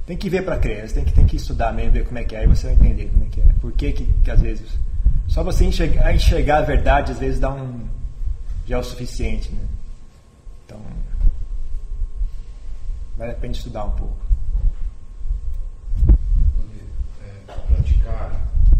[0.06, 2.34] Tem que ver para crer, tem que, tem que estudar mesmo, ver como é que
[2.34, 3.44] é, aí você vai entender como é que é.
[3.60, 4.78] Por que, que, que às vezes.
[5.28, 7.86] Só você enxergar, enxergar a verdade às vezes dá um.
[8.66, 9.64] já é o suficiente, né?
[10.66, 10.80] Então.
[13.16, 14.16] Vale a pena estudar um pouco.
[17.24, 18.32] É, praticar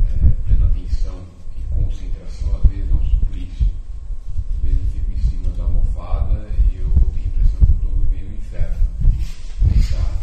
[0.06, 1.18] é, plena atenção
[1.56, 3.64] e concentração, às vezes não supre isso.
[4.50, 5.18] Às vezes eu fico em
[6.02, 8.76] e eu tenho a impressão que estou vivendo um inferno.
[9.62, 10.18] Tentar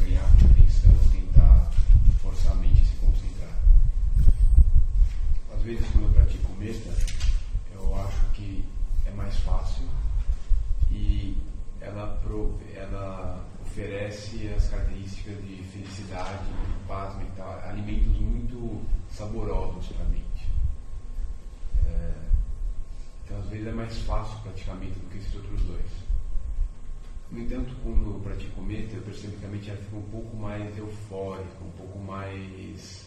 [0.00, 1.70] ganhar atenção, tentar
[2.20, 3.58] forçar a mente a se concentrar.
[5.54, 6.90] Às vezes, quando eu pratico meta,
[7.72, 8.64] eu acho que
[9.06, 9.86] é mais fácil
[10.90, 11.36] e
[11.80, 12.20] ela,
[12.74, 16.44] ela oferece as características de felicidade,
[16.88, 20.48] paz mental, alimentos muito saborosos para a mente.
[21.86, 22.12] É,
[23.24, 25.84] então, às vezes, é mais fácil praticamente do que esses outros dois.
[27.30, 30.76] No entanto, quando eu pratico meta, eu percebo que a mente fica um pouco mais
[30.76, 33.06] eufórica, um pouco mais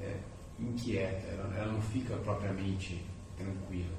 [0.00, 0.16] é,
[0.58, 3.02] inquieta, ela, ela não fica propriamente
[3.36, 3.96] tranquila.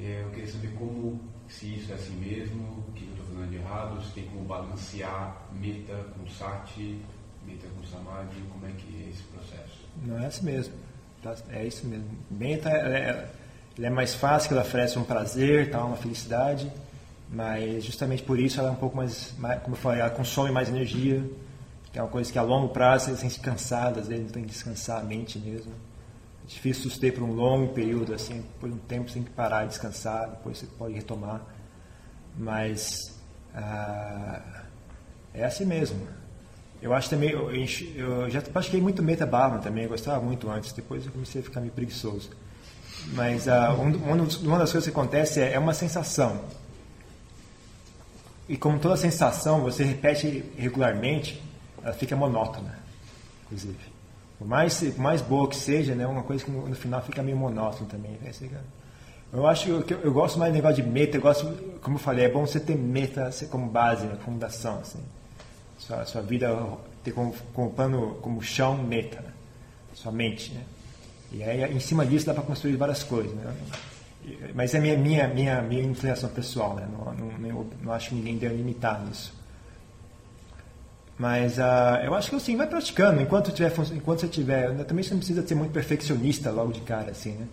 [0.00, 3.50] É, Eu queria saber como, se isso é assim mesmo, o que eu estou fazendo
[3.50, 7.00] de errado, se tem como balancear meta com sati,
[7.46, 9.88] meta com samadhi, como é que é esse processo?
[10.04, 10.74] Não é assim mesmo.
[11.22, 11.36] Tá?
[11.50, 12.08] É isso mesmo.
[12.30, 13.30] Menta é,
[13.80, 15.82] ela é mais fácil, ela oferece um prazer, tá?
[15.82, 16.70] uma felicidade,
[17.30, 20.50] mas justamente por isso ela é um pouco mais, mais- como eu falei, ela consome
[20.52, 21.24] mais energia,
[21.90, 24.50] que é uma coisa que a longo prazo você se cansar, às vezes tem que
[24.50, 25.72] descansar a mente mesmo.
[26.44, 29.64] É difícil suster por um longo período, assim, por um tempo você tem que parar
[29.64, 31.40] descansar, depois você pode retomar.
[32.36, 33.18] Mas
[33.54, 34.62] ah,
[35.32, 36.06] é assim mesmo.
[36.82, 37.50] Eu acho também, eu,
[37.96, 41.44] eu já pratiquei muito Meta Bhavana também, eu gostava muito antes, depois eu comecei a
[41.44, 42.30] ficar meio preguiçoso.
[43.08, 46.40] Mas ah, um, um uma das coisas que acontece é, é uma sensação.
[48.48, 51.40] E como toda sensação, você repete regularmente,
[51.82, 52.78] ela fica monótona,
[53.44, 53.78] inclusive.
[54.38, 57.22] Por mais, por mais boa que seja, né, uma coisa que no, no final fica
[57.22, 58.12] meio monótono também.
[58.22, 58.32] né,
[59.32, 61.46] Eu acho que eu, eu gosto mais do negócio de meta, eu gosto,
[61.80, 65.00] como eu falei, é bom você ter meta como base, né, fundação, assim.
[65.78, 66.48] Sua, sua vida
[67.04, 69.32] ter como, como plano, como chão, meta, né?
[69.94, 70.62] sua mente, né?
[71.32, 73.54] E aí, em cima disso, dá para construir várias coisas, né?
[74.54, 76.86] Mas é minha, minha, minha, minha inclinação pessoal, né?
[76.92, 79.32] Não, não, não, acho que ninguém deve limitar nisso.
[81.18, 83.20] Mas uh, eu acho que assim, vai praticando.
[83.20, 84.74] Enquanto, tiver, enquanto você tiver.
[84.84, 87.46] Também você não precisa ser muito perfeccionista logo de cara, assim, né?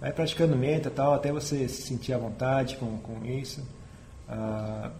[0.00, 3.60] Vai praticando meta tal, até você se sentir à vontade com, com isso.
[4.28, 4.90] Uh,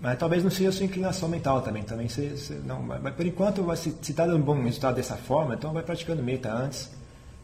[0.00, 1.82] mas talvez não seja a sua inclinação mental também.
[1.82, 5.54] também você, você não, mas por enquanto, se está dando um bom resultado dessa forma,
[5.54, 6.90] então vai praticando meta antes.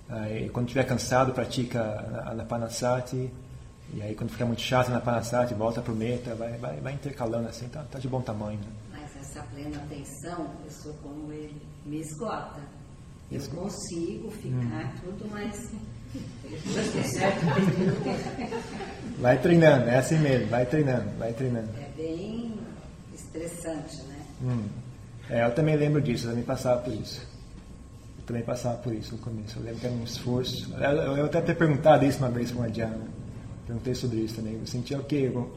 [0.08, 3.28] Aí, quando estiver cansado, pratica na, na Panasati.
[3.92, 6.92] E aí, quando ficar muito chato na Panasati, volta para o meta, vai, vai, vai
[6.92, 8.58] intercalando assim, tá, tá de bom tamanho.
[8.58, 8.66] Né?
[8.92, 12.60] Mas essa plena atenção, eu sou como ele, me esgota.
[13.32, 14.92] Eu consigo ficar hum.
[15.02, 15.72] tudo mais.
[19.18, 21.70] vai treinando, é assim mesmo, vai treinando, vai treinando.
[21.80, 22.52] É bem
[23.14, 24.16] estressante, né?
[24.42, 24.64] Hum.
[25.30, 27.20] É, eu também lembro disso, eu também passava por isso.
[28.18, 29.58] Eu também passava por isso no começo.
[29.58, 30.72] Eu lembro que era um esforço.
[30.74, 33.06] Eu, eu até ter perguntado isso uma vez para uma Diana.
[33.66, 34.54] Perguntei sobre isso também.
[34.54, 35.32] Eu sentia o okay, quê?
[35.34, 35.50] Eu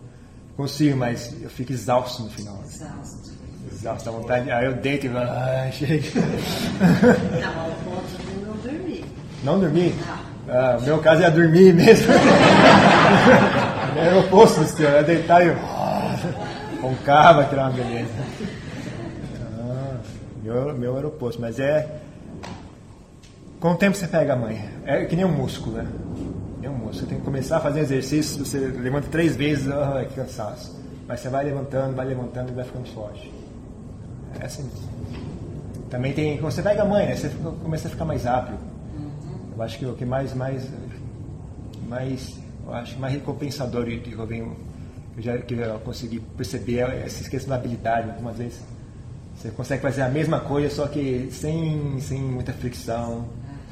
[0.56, 2.62] consigo, mas eu fico exausto no final.
[2.64, 3.32] Exausto.
[3.72, 4.50] Exausto, dá vontade.
[4.50, 6.08] Aí eu deito e falo, ah, chega.
[7.42, 9.06] Não, ao ponto de não dormir.
[9.44, 9.96] Não dormir?
[10.06, 10.28] Não.
[10.50, 12.08] Ah, o meu caso é dormir mesmo.
[13.98, 15.50] é o oposto do seu, é deitar e
[16.90, 18.12] roncava, que era uma beleza.
[19.60, 19.98] Ah,
[20.44, 22.00] meu, meu era o oposto, mas é.
[23.60, 24.72] Com o tempo você pega a manha.
[24.86, 25.88] É que nem um músculo, né?
[26.60, 26.94] Nem um músculo.
[26.94, 30.78] Você tem que começar a fazer exercício, você levanta três vezes, ah, que cansaço.
[31.08, 33.32] Mas você vai levantando, vai levantando e vai ficando forte.
[34.40, 34.70] É assim.
[35.90, 36.38] Também tem.
[36.38, 37.16] Quando você pega a mãe, né?
[37.16, 37.30] Você
[37.64, 38.58] começa a ficar mais rápido.
[39.56, 40.68] Eu acho que o que mais, mais,
[41.88, 44.56] mais, eu acho mais recompensador que eu venho,
[45.18, 48.12] eu já que eu consegui perceber essa questão da habilidade.
[48.12, 48.60] Algumas vezes
[49.36, 53.28] você consegue fazer a mesma coisa, só que sem, sem muita fricção,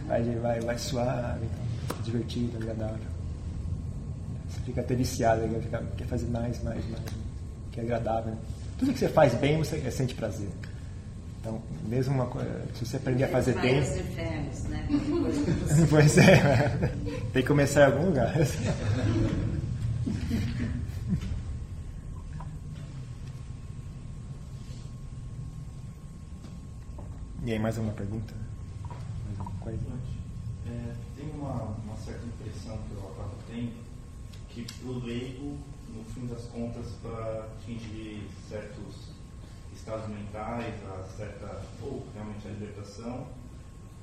[0.08, 1.46] vai, vai, vai suave,
[2.04, 3.16] divertido, agradável.
[4.50, 7.04] Você fica até viciado, fica, quer fazer mais, mais, mais,
[7.72, 8.32] que é agradável.
[8.32, 8.38] Né?
[8.80, 10.50] Tudo que você faz bem, você sente prazer.
[11.42, 13.78] Então, mesmo uma coisa, se você aprender a fazer bem.
[13.78, 14.88] Infernos, né?
[15.92, 16.90] pois é,
[17.34, 18.34] tem que começar em algum lugar.
[27.46, 28.34] E aí, mais uma pergunta?
[29.24, 29.80] Mais uma coisa?
[30.66, 33.86] É, tem uma, uma certa impressão que eu acabo tendo
[34.50, 35.56] que o leigo
[35.90, 39.10] no fim das contas, para atingir certos
[39.76, 43.28] estados mentais, a certa, ou realmente a libertação,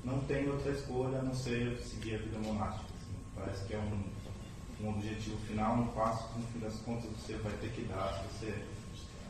[0.05, 2.85] não tem outra escolha a não ser seguir a vida monástica.
[2.85, 3.15] Assim.
[3.35, 7.33] Parece que é um, um objetivo final, um passo que no fim das contas você
[7.35, 8.65] vai ter que dar se você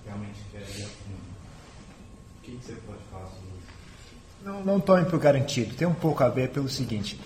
[0.06, 1.34] realmente quer ir a fundo.
[2.38, 3.63] O que, que você pode falar sobre isso?
[4.44, 5.74] Não, não tome por garantido.
[5.76, 7.20] Tem um pouco a ver pelo seguinte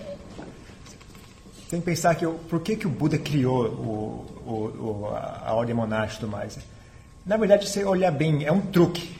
[1.69, 5.75] tem que pensar que por que, que o Buda criou o, o, o, a ordem
[5.75, 6.57] monástica e tudo mais.
[7.25, 9.17] Na verdade, você olhar bem, é um truque.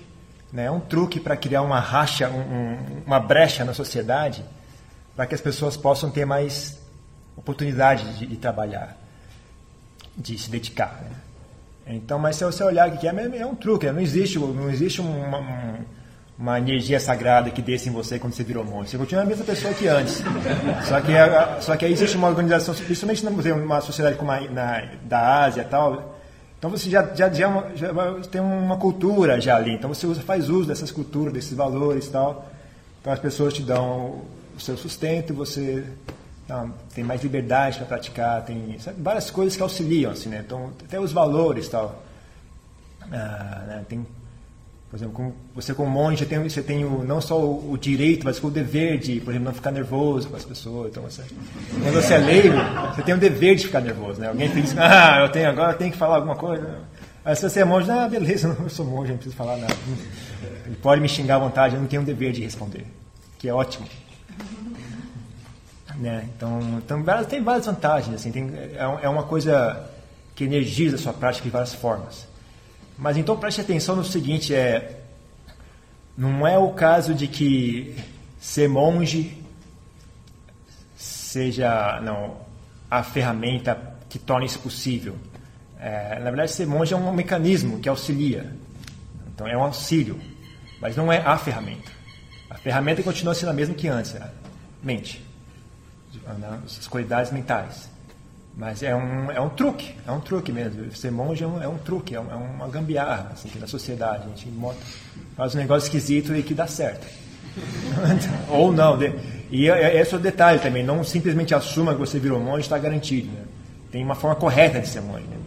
[0.52, 0.66] Né?
[0.66, 4.46] É um truque para criar uma racha, um, uma brecha na sociedade,
[5.14, 6.80] para que as pessoas possam ter mais
[7.36, 8.98] oportunidade de, de trabalhar,
[10.16, 11.02] de se dedicar.
[11.04, 11.96] Né?
[11.98, 13.92] Então, mas se você olhar o que é, é um truque.
[13.92, 15.86] Não existe, não existe uma, um,
[16.38, 18.92] uma energia sagrada que desce em você quando você virou monge.
[18.92, 20.22] Você continua a mesma pessoa que antes.
[20.88, 21.12] Só que,
[21.62, 25.66] só que aí existe uma organização, principalmente numa sociedade como a na, da Ásia e
[25.66, 26.16] tal.
[26.60, 27.94] Então você já, já, já, já,
[28.32, 29.74] tem uma cultura já ali.
[29.74, 32.48] Então você faz uso dessas culturas, desses valores e tal.
[33.02, 34.22] Então as pessoas te dão
[34.56, 35.84] o seu sustento, você
[36.48, 40.44] não, tem mais liberdade para praticar, tem sabe, várias coisas que auxiliam, assim, né?
[40.46, 42.04] Então até os valores tal.
[43.12, 43.86] Ah, né?
[43.88, 44.06] Tem
[44.90, 48.24] por exemplo, como você como monge, tem, você tem o, não só o, o, direito,
[48.24, 50.92] mas o dever de, por exemplo, não ficar nervoso com as pessoas.
[50.92, 51.24] Então, você,
[51.84, 52.56] quando você é leigo,
[52.96, 54.22] você tem o dever de ficar nervoso.
[54.22, 54.30] Né?
[54.30, 56.80] Alguém diz, ah, eu tenho agora, eu tenho que falar alguma coisa.
[57.26, 59.76] Aí se você é monge, ah, beleza, eu sou monge, não preciso falar nada.
[60.66, 62.86] Ele pode me xingar à vontade, eu não tenho o dever de responder,
[63.38, 63.86] que é ótimo.
[65.98, 66.30] Né?
[66.36, 68.16] Então, então, tem várias vantagens.
[68.16, 69.86] Assim, tem, é, é uma coisa
[70.34, 72.26] que energiza a sua prática de várias formas.
[72.98, 75.02] Mas então preste atenção no seguinte, é
[76.18, 77.96] não é o caso de que
[78.40, 79.38] ser monge
[80.96, 82.38] seja não
[82.90, 85.16] a ferramenta que torna isso possível.
[85.80, 88.52] É, na verdade, ser monge é um mecanismo que auxilia.
[89.28, 90.20] Então é um auxílio,
[90.82, 91.92] mas não é a ferramenta.
[92.50, 94.32] A ferramenta continua sendo a mesma que antes, a
[94.82, 95.24] mente,
[96.66, 97.92] as qualidades mentais.
[98.58, 100.92] Mas é um, é um truque, é um truque mesmo.
[100.96, 103.68] Ser monge é um, é um truque, é, um, é uma gambiarra assim, que na
[103.68, 104.24] sociedade.
[104.26, 104.80] A gente monta,
[105.36, 107.06] faz um negócio esquisito e que dá certo.
[108.50, 108.98] Ou não.
[109.52, 110.84] E é, é, esse é o detalhe também.
[110.84, 113.28] Não simplesmente assuma que você virou monge está garantido.
[113.28, 113.44] Né?
[113.92, 115.26] Tem uma forma correta de ser monge.
[115.28, 115.38] Né?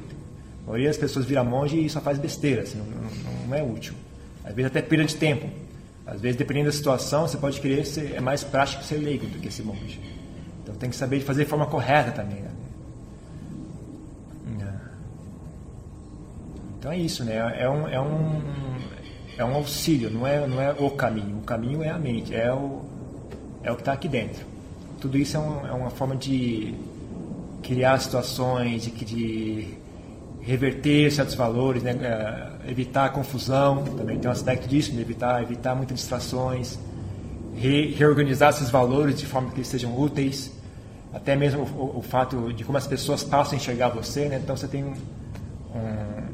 [0.63, 3.63] A maioria das pessoas vira monge e só faz besteira, assim, não, não, não, é
[3.63, 3.95] útil.
[4.45, 5.49] Às vezes até perda de tempo.
[6.07, 9.39] Às vezes, dependendo da situação, você pode querer ser é mais prático ser leigo do
[9.39, 10.01] que ser monge.
[10.63, 12.41] Então tem que saber fazer de forma correta também.
[12.41, 12.51] Né?
[14.61, 14.71] É.
[16.81, 17.37] Então é isso, né?
[17.59, 18.43] É um, é um,
[19.39, 21.37] é um auxílio, não é, não é o caminho.
[21.39, 22.81] O caminho é a mente, é o,
[23.63, 24.45] é o que está aqui dentro.
[24.99, 26.75] Tudo isso é, um, é uma forma de
[27.63, 29.75] criar situações, de, de
[30.41, 31.93] reverter certos valores, né?
[32.03, 36.79] É, evitar a confusão, também tem um aspecto disso, de evitar, evitar muitas distrações,
[37.55, 40.51] re, reorganizar esses valores de forma que eles sejam úteis,
[41.13, 44.41] até mesmo o, o, fato de como as pessoas passam a enxergar você, né?
[44.43, 44.93] então você tem um,
[45.75, 46.31] um,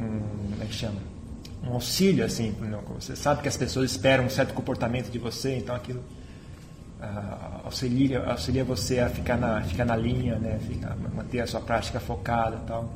[0.00, 0.20] um
[0.50, 1.18] como é que chama?
[1.62, 2.54] um auxílio, assim,
[2.98, 6.00] você sabe que as pessoas esperam um certo comportamento de você, então aquilo
[7.00, 10.58] uh, auxilia, auxilia você a ficar na, ficar na linha, né?
[10.66, 12.92] Ficar, manter a sua prática focada tal.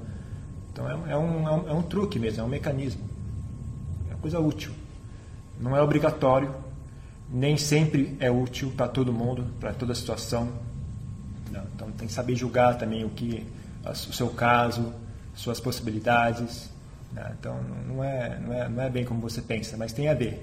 [0.72, 3.02] Então é, é, um, é, um, é um truque mesmo, é um mecanismo.
[4.08, 4.72] É uma coisa útil.
[5.60, 6.54] Não é obrigatório,
[7.28, 10.48] nem sempre é útil para todo mundo, para toda situação.
[11.50, 11.64] Não.
[11.74, 13.46] Então tem que saber julgar também o que
[13.84, 14.94] o seu caso,
[15.34, 16.71] suas possibilidades.
[17.12, 17.32] Né?
[17.38, 20.42] Então não é, não, é, não é bem como você pensa, mas tem a ver.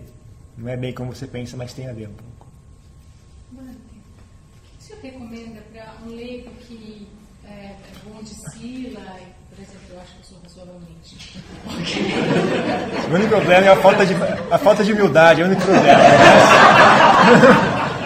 [0.58, 2.48] Não é bem como você pensa, mas tem a ver um pouco.
[3.52, 7.08] Mante, o que senhor recomenda para um leigo que
[7.46, 9.02] é, é bom de sila,
[9.50, 11.42] por exemplo, eu acho que eu sou razoavelmente.
[13.10, 14.14] O único problema é a falta de,
[14.52, 16.00] a falta de humildade, é o único problema.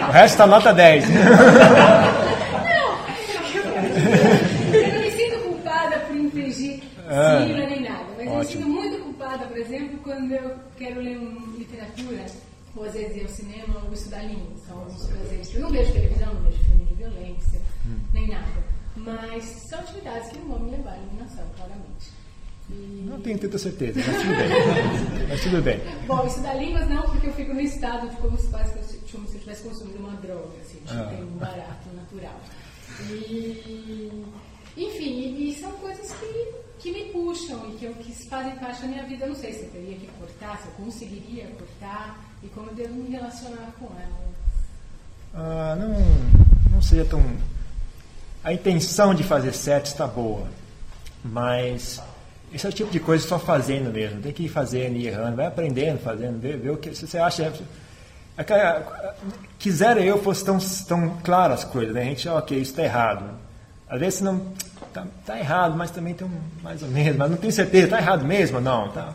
[0.08, 1.08] O resto está nota 10.
[1.08, 1.16] Não,
[4.74, 7.93] eu não me sinto culpada por infringir ah, sila nem nada,
[8.44, 8.62] ótimo.
[8.62, 12.26] eu me sinto muito culpada, por exemplo, quando eu quero ler uma literatura
[12.76, 14.60] ou às vezes ir ao cinema ou estudar línguas.
[14.66, 15.54] São alguns prazeres.
[15.54, 17.98] Eu não vejo televisão, não vejo filme de violência, hum.
[18.12, 18.64] nem nada.
[18.96, 22.10] Mas são atividades que não vão me levar à iluminação, claramente.
[22.70, 23.04] E...
[23.06, 25.28] Não tenho tanta certeza, mas tudo bem.
[25.28, 25.80] mas tudo bem.
[26.06, 28.70] Bom, estudar línguas não, porque eu fico no estado de como se, faz,
[29.10, 31.18] como se eu tivesse consumido uma droga, assim, tipo, ah.
[31.20, 32.40] um barato natural.
[33.10, 34.24] E,
[34.76, 36.48] enfim, e são coisas que,
[36.78, 39.24] que me puxam e que, eu, que fazem parte da minha vida.
[39.24, 42.74] Eu não sei se eu teria que cortar, se eu conseguiria cortar e como eu
[42.74, 44.24] devo me relacionar com ela.
[45.34, 45.94] Ah, não,
[46.70, 47.22] não seria tão.
[48.42, 50.46] A intenção de fazer certo está boa,
[51.24, 52.00] mas
[52.52, 54.20] esse é o tipo de coisa só fazendo mesmo.
[54.20, 57.52] Tem que ir fazendo e errando, vai aprendendo, fazendo, ver, ver o que você acha.
[59.58, 62.02] Quisera eu fosse tão, tão claro as coisas, né?
[62.02, 63.24] A gente, ok, isso está errado.
[63.88, 64.52] Às vezes não
[64.94, 67.98] tá, tá, errado, mas também tem um mais ou menos, mas não tenho certeza, está
[67.98, 69.12] errado mesmo, não, tá?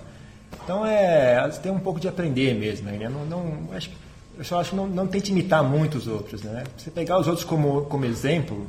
[0.64, 3.10] Então é, tem um pouco de aprender mesmo, né?
[3.10, 3.90] Não, não, acho,
[4.38, 6.64] eu só acho que não, não tente imitar muito os outros, né?
[6.78, 8.68] Você pegar os outros como, como exemplo,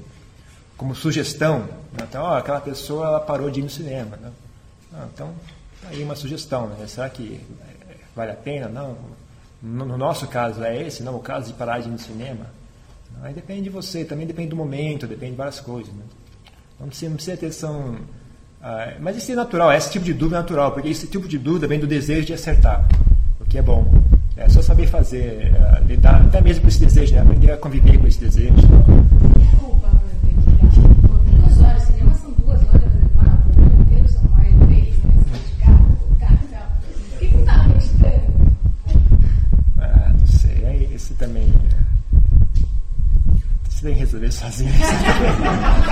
[0.76, 1.60] como sugestão,
[1.92, 2.06] né?
[2.08, 4.30] então, ó, aquela pessoa ela parou de ir no cinema, né?
[4.94, 5.34] Ah, então,
[5.82, 6.86] tá aí uma sugestão, né?
[6.86, 7.40] Será que
[8.14, 8.68] vale a pena?
[8.68, 8.96] Não.
[9.62, 12.46] No, no nosso caso é esse, não o caso de parar de ir no cinema.
[13.22, 16.04] Aí depende de você, também depende do momento, depende de várias coisas, né?
[16.80, 17.98] Não precisa, não precisa ter atenção
[18.62, 21.38] ah, mas isso é natural, esse tipo de dúvida é natural, porque esse tipo de
[21.38, 22.86] dúvida vem do desejo de acertar,
[23.40, 23.90] o que é bom.
[24.36, 27.22] É só saber fazer, uh, lidar até mesmo com esse desejo, né?
[27.22, 28.52] aprender a conviver com esse desejo.
[28.52, 29.90] Desculpa,
[31.38, 35.96] duas horas, cinema são duas horas, o programa inteiro são mais de três, de carro,
[36.20, 36.68] carro tal.
[37.10, 38.22] Por que não estava meditando?
[39.78, 41.50] Ah, não sei, aí esse também.
[43.70, 44.72] Você tem que resolver sozinho.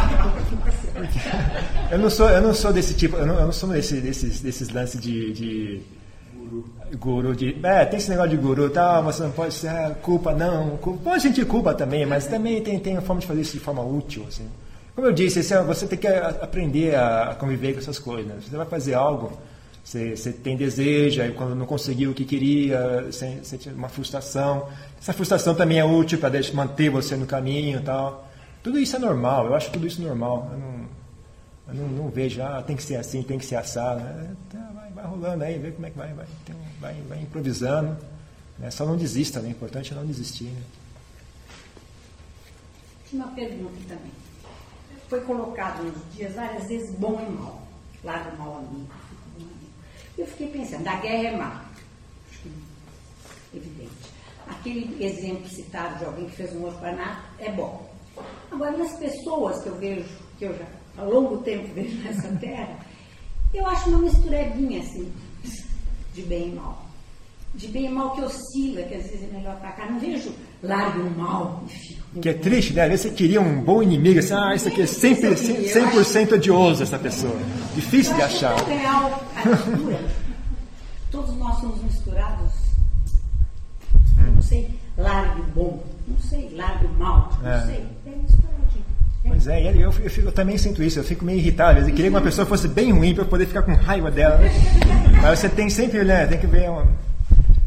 [1.91, 4.41] eu não sou, eu não sou desse tipo, eu não, eu não sou desse, desses,
[4.41, 5.83] desses lances de, de
[6.97, 7.57] guru de.
[7.63, 9.01] É, tem esse negócio de guru, tá?
[9.03, 10.77] Você não pode ser ah, culpa, não.
[10.79, 13.61] Culpa, pode sentir culpa também, mas também tem, tem a forma de fazer isso de
[13.61, 14.25] forma útil.
[14.29, 14.47] Assim.
[14.95, 18.27] Como eu disse, é, você tem que aprender a conviver com essas coisas.
[18.27, 18.37] Né?
[18.41, 19.33] Você vai fazer algo,
[19.85, 24.67] você, você tem desejo, aí quando não conseguiu o que queria, você sente uma frustração.
[25.01, 28.27] Essa frustração também é útil para manter você no caminho tal.
[28.63, 30.51] Tudo isso é normal, eu acho tudo isso normal.
[30.53, 30.78] Eu não,
[31.69, 34.01] eu não, não vejo, ah, tem que ser assim, tem que ser assado.
[34.01, 36.27] É, tá, vai, vai, rolando aí, vê como é que vai, vai,
[36.81, 37.97] vai, vai improvisando.
[38.59, 38.71] Né?
[38.71, 39.49] Só não desista, né?
[39.49, 40.45] O importante é não desistir.
[40.45, 40.62] Né?
[43.12, 44.12] Uma pergunta também.
[45.09, 47.62] Foi colocado nos dias várias vezes bom e mal.
[48.03, 48.89] Lado mal amigo,
[50.16, 51.64] Eu fiquei pensando, a guerra é má.
[53.51, 53.91] Que evidente.
[54.47, 57.87] Aquele exemplo citado de alguém que fez um orfanato é bom.
[58.51, 60.09] Agora, nas pessoas que eu vejo,
[60.39, 60.64] que eu já
[60.99, 62.77] há longo tempo vejo nessa terra,
[63.55, 65.11] eu acho uma misturebinha assim,
[66.15, 66.87] de bem e mal.
[67.55, 69.91] De bem e mal que oscila, que às vezes é melhor para cá.
[69.91, 70.31] Não vejo
[70.63, 72.21] largo o mal e fico.
[72.21, 72.83] Que é triste, né?
[72.83, 76.83] Às vezes você queria um bom inimigo, assim, ah, isso aqui é 100%, 100 odioso,
[76.83, 77.37] essa pessoa.
[77.75, 78.55] Difícil de achar.
[78.69, 80.29] É real a
[81.11, 82.53] todos nós somos misturados.
[84.19, 84.33] Hum.
[84.37, 87.67] Não sei, largo bom, não sei, largo mal, não é.
[87.67, 87.87] sei.
[89.29, 91.81] Pois é, eu, eu, fico, eu, também sinto isso, eu fico meio irritado.
[91.81, 94.41] Eu queria que uma pessoa fosse bem ruim para eu poder ficar com raiva dela.
[95.22, 96.26] Mas você tem sempre, né?
[96.26, 96.68] Tem que ver.
[96.68, 96.87] Uma,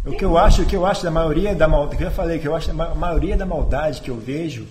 [0.04, 2.40] o que eu acho, o que eu acho da maioria da maldade, que eu falei,
[2.40, 4.66] que eu acho a maioria da maldade que eu vejo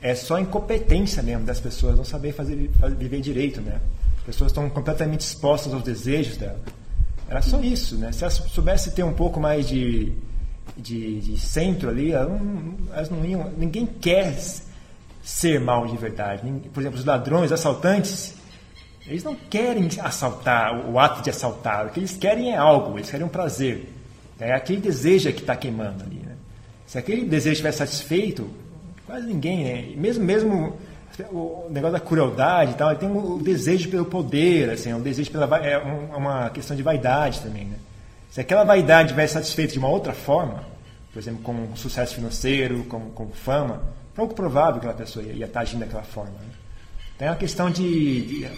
[0.00, 3.80] é só incompetência mesmo das pessoas, não saber fazer, fazer viver direito, né?
[4.18, 6.60] As pessoas estão completamente expostas aos desejos dela.
[7.28, 8.12] Era só isso, né?
[8.12, 10.12] Se elas soubesse ter um pouco mais de,
[10.76, 13.50] de, de centro ali, elas não, elas não iam.
[13.58, 14.38] Ninguém quer
[15.28, 16.42] ser mal de verdade.
[16.72, 18.34] Por exemplo, os ladrões, assaltantes,
[19.06, 21.86] eles não querem assaltar, o ato de assaltar.
[21.86, 23.92] O que eles querem é algo, eles querem um prazer.
[24.40, 26.22] É aquele desejo que está queimando ali.
[26.24, 26.32] Né?
[26.86, 28.48] Se aquele desejo estiver satisfeito,
[29.04, 29.94] quase ninguém, né?
[29.96, 30.78] Mesmo, mesmo
[31.30, 35.58] o negócio da crueldade e tal, tem o desejo pelo poder, assim, o desejo pela
[35.58, 37.76] é uma questão de vaidade também, né?
[38.30, 40.64] Se aquela vaidade estiver satisfeita de uma outra forma,
[41.12, 43.82] por exemplo, com sucesso financeiro, com, com fama,
[44.18, 46.32] pouco provável que aquela pessoa ia, ia estar agindo daquela forma.
[46.32, 46.48] Né?
[47.14, 48.50] Então é uma questão de, de,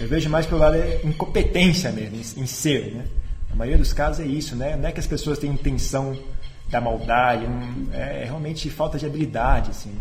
[0.00, 3.04] eu vejo mais pelo lado da incompetência mesmo em, em ser, né?
[3.52, 4.76] A maioria dos casos é isso, né?
[4.76, 6.18] Não é que as pessoas têm intenção
[6.68, 7.46] da maldade,
[7.92, 9.94] é, é, realmente falta de habilidade, assim.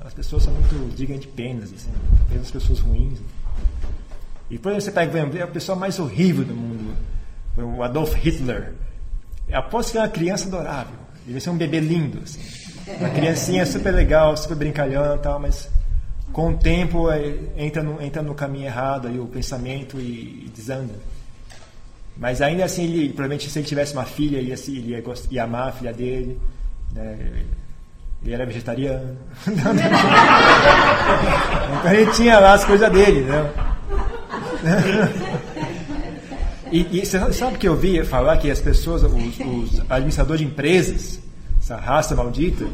[0.00, 1.90] As pessoas são muito dignas de penas, assim,
[2.28, 3.18] mesmo as pessoas ruins.
[4.50, 6.94] E por exemplo, você pega a pessoa mais horrível do mundo,
[7.56, 8.74] o Adolf Hitler.
[9.50, 10.98] Aposto que é uma criança adorável.
[11.24, 12.65] Ele vai ser um bebê lindo, assim.
[12.86, 15.68] Uma criancinha super legal, super brincalhão e tal, mas
[16.32, 20.52] com o tempo é, entra no, entra no caminho errado aí o pensamento e, e
[20.54, 20.94] desanda.
[22.16, 25.44] Mas ainda assim, ele, provavelmente se ele tivesse uma filha, ele ia, ele ia, ia
[25.44, 26.40] amar a filha dele.
[26.92, 27.42] Né?
[28.22, 29.18] Ele era vegetariano.
[31.78, 33.22] então ele tinha lá as coisas dele.
[33.22, 33.52] Né?
[36.72, 40.46] E, e, você sabe que eu vi falar que as pessoas, os, os administradores de
[40.46, 41.20] empresas,
[41.66, 42.64] essa raça maldita,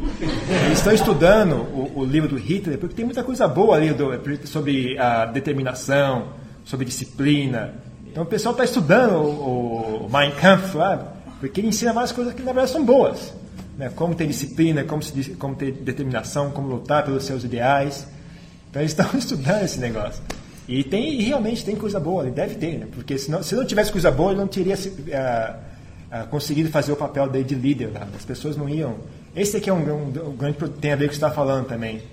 [0.67, 4.11] eles estão estudando o, o, livro do Hitler, porque tem muita coisa boa ali do,
[4.47, 6.27] sobre a determinação,
[6.63, 7.73] sobre disciplina,
[8.05, 12.35] então o pessoal está estudando o, o Mein Kampf lá, porque ele ensina várias coisas
[12.35, 13.33] que na verdade são boas.
[13.75, 13.89] Né?
[13.95, 18.05] Como ter disciplina, como, se, como ter determinação, como lutar pelos seus ideais.
[18.69, 20.21] Então eles estão estudando esse negócio.
[20.67, 22.87] E, tem, e realmente tem coisa boa, ele deve ter, né?
[22.93, 25.72] porque senão, se não tivesse coisa boa, ele não teria uh,
[26.13, 27.91] uh, conseguido fazer o papel dele de líder.
[27.91, 28.07] Lá.
[28.15, 28.95] As pessoas não iam.
[29.35, 31.65] Esse aqui é um, um, um grande tem a ver com o que está falando
[31.65, 32.03] também.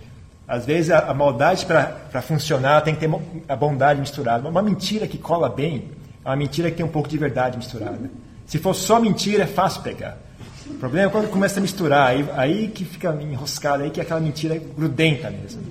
[0.48, 3.10] Às vezes a, a maldade para funcionar tem que ter
[3.48, 4.48] a bondade misturada.
[4.48, 5.90] Uma mentira que cola bem
[6.24, 8.10] é uma mentira que tem um pouco de verdade misturada.
[8.46, 10.18] Se for só mentira, é fácil pegar.
[10.66, 14.02] O problema é quando começa a misturar, aí, aí que fica enroscado, aí que é
[14.02, 15.62] aquela mentira grudenta mesmo.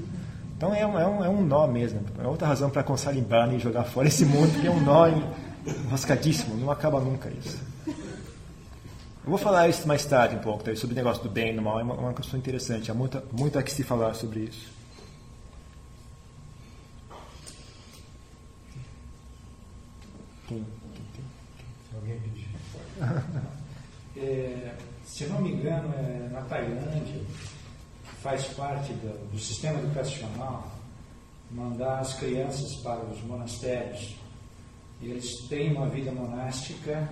[0.55, 2.01] Então é um, é um, é um nó mesmo.
[2.21, 5.07] É outra razão para a limpar e jogar fora esse mundo, porque é um nó
[5.85, 7.57] enroscadíssimo, não acaba nunca isso.
[9.23, 10.75] Eu vou falar isso mais tarde um pouco, tá?
[10.75, 13.21] sobre o negócio do bem e do mal, é uma, uma questão interessante, há muito,
[13.31, 14.71] muito a que se falar sobre isso.
[21.93, 22.19] Alguém
[24.17, 27.21] é, se não me engano, é na Tailândia,
[28.21, 30.71] faz parte do, do sistema educacional
[31.51, 34.15] mandar as crianças para os monastérios.
[35.01, 37.07] Eles têm uma vida monástica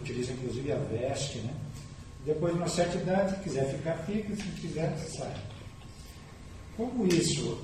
[0.00, 1.54] utiliza inclusive a veste, né?
[2.24, 5.34] Depois de uma certa idade, se quiser ficar, fica, se quiser, sai.
[6.76, 7.58] Como isso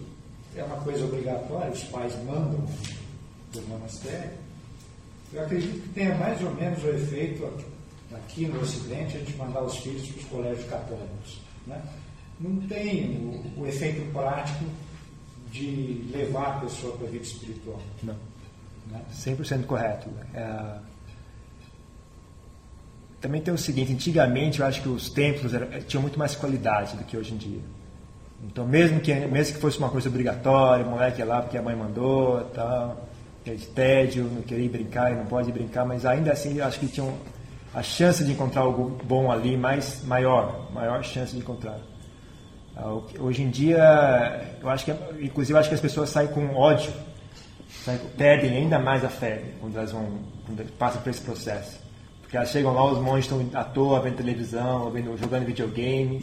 [0.57, 2.67] é uma coisa obrigatória, os pais mandam
[3.53, 4.31] do monastério,
[5.33, 7.47] eu acredito que tenha mais ou menos o efeito
[8.13, 11.41] aqui no Ocidente a gente mandar os filhos para os colégios católicos.
[11.67, 11.83] Né?
[12.41, 14.65] Não tem o, o efeito prático
[15.51, 17.81] de levar a pessoa para a vida espiritual.
[18.03, 18.17] Não.
[18.91, 19.01] Né?
[19.13, 20.09] 100% correto.
[20.35, 20.89] É...
[23.21, 26.97] Também tem o seguinte, antigamente eu acho que os templos eram, tinham muito mais qualidade
[26.97, 27.61] do que hoje em dia.
[28.45, 31.63] Então mesmo que, mesmo que fosse uma coisa obrigatória, o moleque ia lá porque a
[31.63, 33.09] mãe mandou tal,
[33.45, 36.79] é de tédio, não queria brincar e não pode brincar, mas ainda assim eu acho
[36.79, 37.13] que tinham
[37.75, 41.79] a chance de encontrar algo bom ali mais maior, maior chance de encontrar.
[42.77, 46.55] Ah, hoje em dia, eu acho que, inclusive, eu acho que as pessoas saem com
[46.55, 46.93] ódio
[48.17, 51.79] perdem ainda mais a fé quando elas vão quando passam por esse processo.
[52.23, 56.23] Porque elas chegam lá, os monges estão à toa, vendo televisão, vendo, jogando videogame.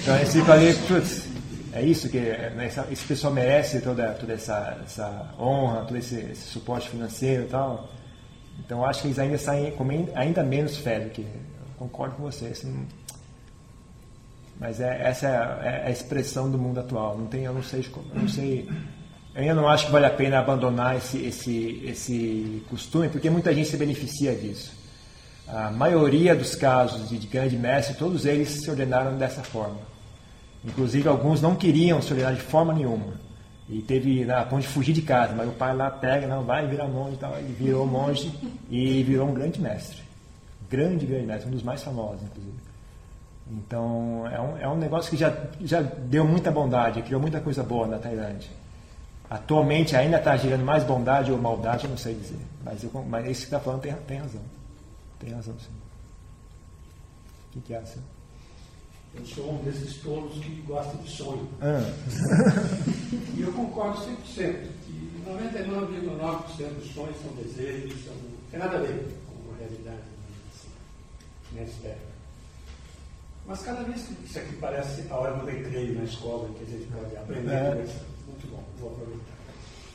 [0.00, 1.28] Então eles ficam ali, putz,
[1.72, 6.48] é isso que né, esse pessoal merece toda, toda essa, essa honra, todo esse, esse,
[6.48, 7.88] suporte financeiro e tal.
[8.58, 11.26] Então acho que eles ainda saem com ainda menos fé do que.
[11.78, 12.46] Concordo com você.
[12.46, 12.86] Assim,
[14.58, 17.18] mas é, essa é a, é a, expressão do mundo atual.
[17.18, 18.66] Não tem, eu não sei, eu não sei
[19.36, 23.52] Eu ainda não acho que vale a pena abandonar esse, esse, esse costume, porque muita
[23.52, 24.72] gente se beneficia disso.
[25.46, 29.76] A maioria dos casos de grande mestre, todos eles se ordenaram dessa forma.
[30.64, 33.12] Inclusive, alguns não queriam se ordenar de forma nenhuma.
[33.68, 36.66] E teve na ponto de fugir de casa, mas o pai lá pega, não, vai
[36.66, 37.36] virar monge e tal.
[37.36, 38.32] Ele virou monge
[38.70, 39.98] e virou um grande mestre.
[40.70, 42.56] Grande, grande mestre, um dos mais famosos, inclusive.
[43.52, 45.30] Então, é um, é um negócio que já,
[45.60, 48.48] já deu muita bondade, criou muita coisa boa na Tailândia.
[49.28, 52.38] Atualmente ainda está gerando mais bondade ou maldade, eu não sei dizer.
[52.64, 54.42] Mas, eu, mas esse que está falando tem, tem razão.
[55.18, 55.72] Tem razão, sim.
[57.48, 58.04] O que, que é, senhor?
[59.14, 61.48] Eu sou um desses tolos que gosta de sonho.
[61.60, 61.80] Ah.
[63.34, 64.16] e eu concordo 100%
[64.84, 69.96] que 99,9% dos sonhos são desejos, são, não tem nada a ver com a realidade
[70.52, 70.68] assim,
[71.54, 72.16] nessa época.
[73.46, 76.66] Mas cada vez que isso aqui parece a hora do recreio na escola, que a
[76.66, 78.15] gente pode aprender, É.
[78.26, 79.36] muito bom, vou aproveitar.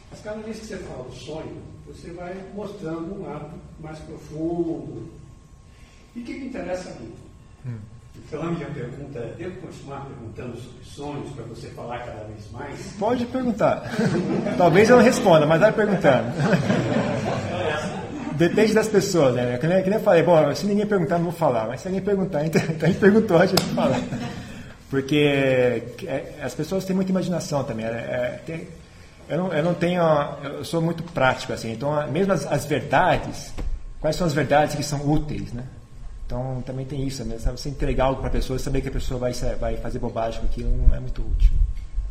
[0.10, 5.10] Mas cada vez que você fala do sonho, você vai mostrando um lado mais profundo.
[6.16, 7.14] E o que me interessa a mim?
[8.28, 12.52] Então a minha pergunta é, devo continuar perguntando sobre sonhos para você falar cada vez
[12.52, 12.94] mais?
[13.00, 13.90] Pode perguntar.
[14.58, 16.32] Talvez eu não responda, mas vai perguntando.
[18.36, 19.58] Depende das pessoas, né?
[19.58, 21.68] Que nem, que nem eu falei, bom, se ninguém perguntar, não vou falar.
[21.68, 23.96] Mas se alguém perguntar, então, então a gente perguntou, a gente fala.
[24.92, 25.16] Porque
[26.06, 27.86] é, as pessoas têm muita imaginação também.
[27.86, 28.68] É, é,
[29.30, 30.04] eu, não, tenho.
[30.44, 31.72] Eu sou muito prático, assim.
[31.72, 33.54] Então, mesmo as, as verdades,
[34.02, 35.64] quais são as verdades que são úteis, né?
[36.26, 37.38] Então, também tem isso, né?
[37.38, 40.42] Você entregar algo para a pessoa e saber que a pessoa vai, vai fazer bobagem
[40.42, 41.54] com aquilo não é muito útil.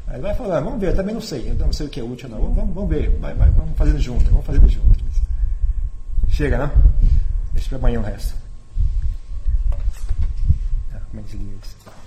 [0.07, 2.03] Aí vai falar, vamos ver, eu também não sei, eu não sei o que é
[2.03, 2.53] útil não.
[2.53, 5.05] Vamos, vamos ver, vai, vai, vamos fazendo junto, vamos fazendo junto.
[6.31, 6.71] Chega, não?
[7.53, 8.35] Deixa para amanhã o resto.
[10.95, 12.00] Ah, como é que desliga isso?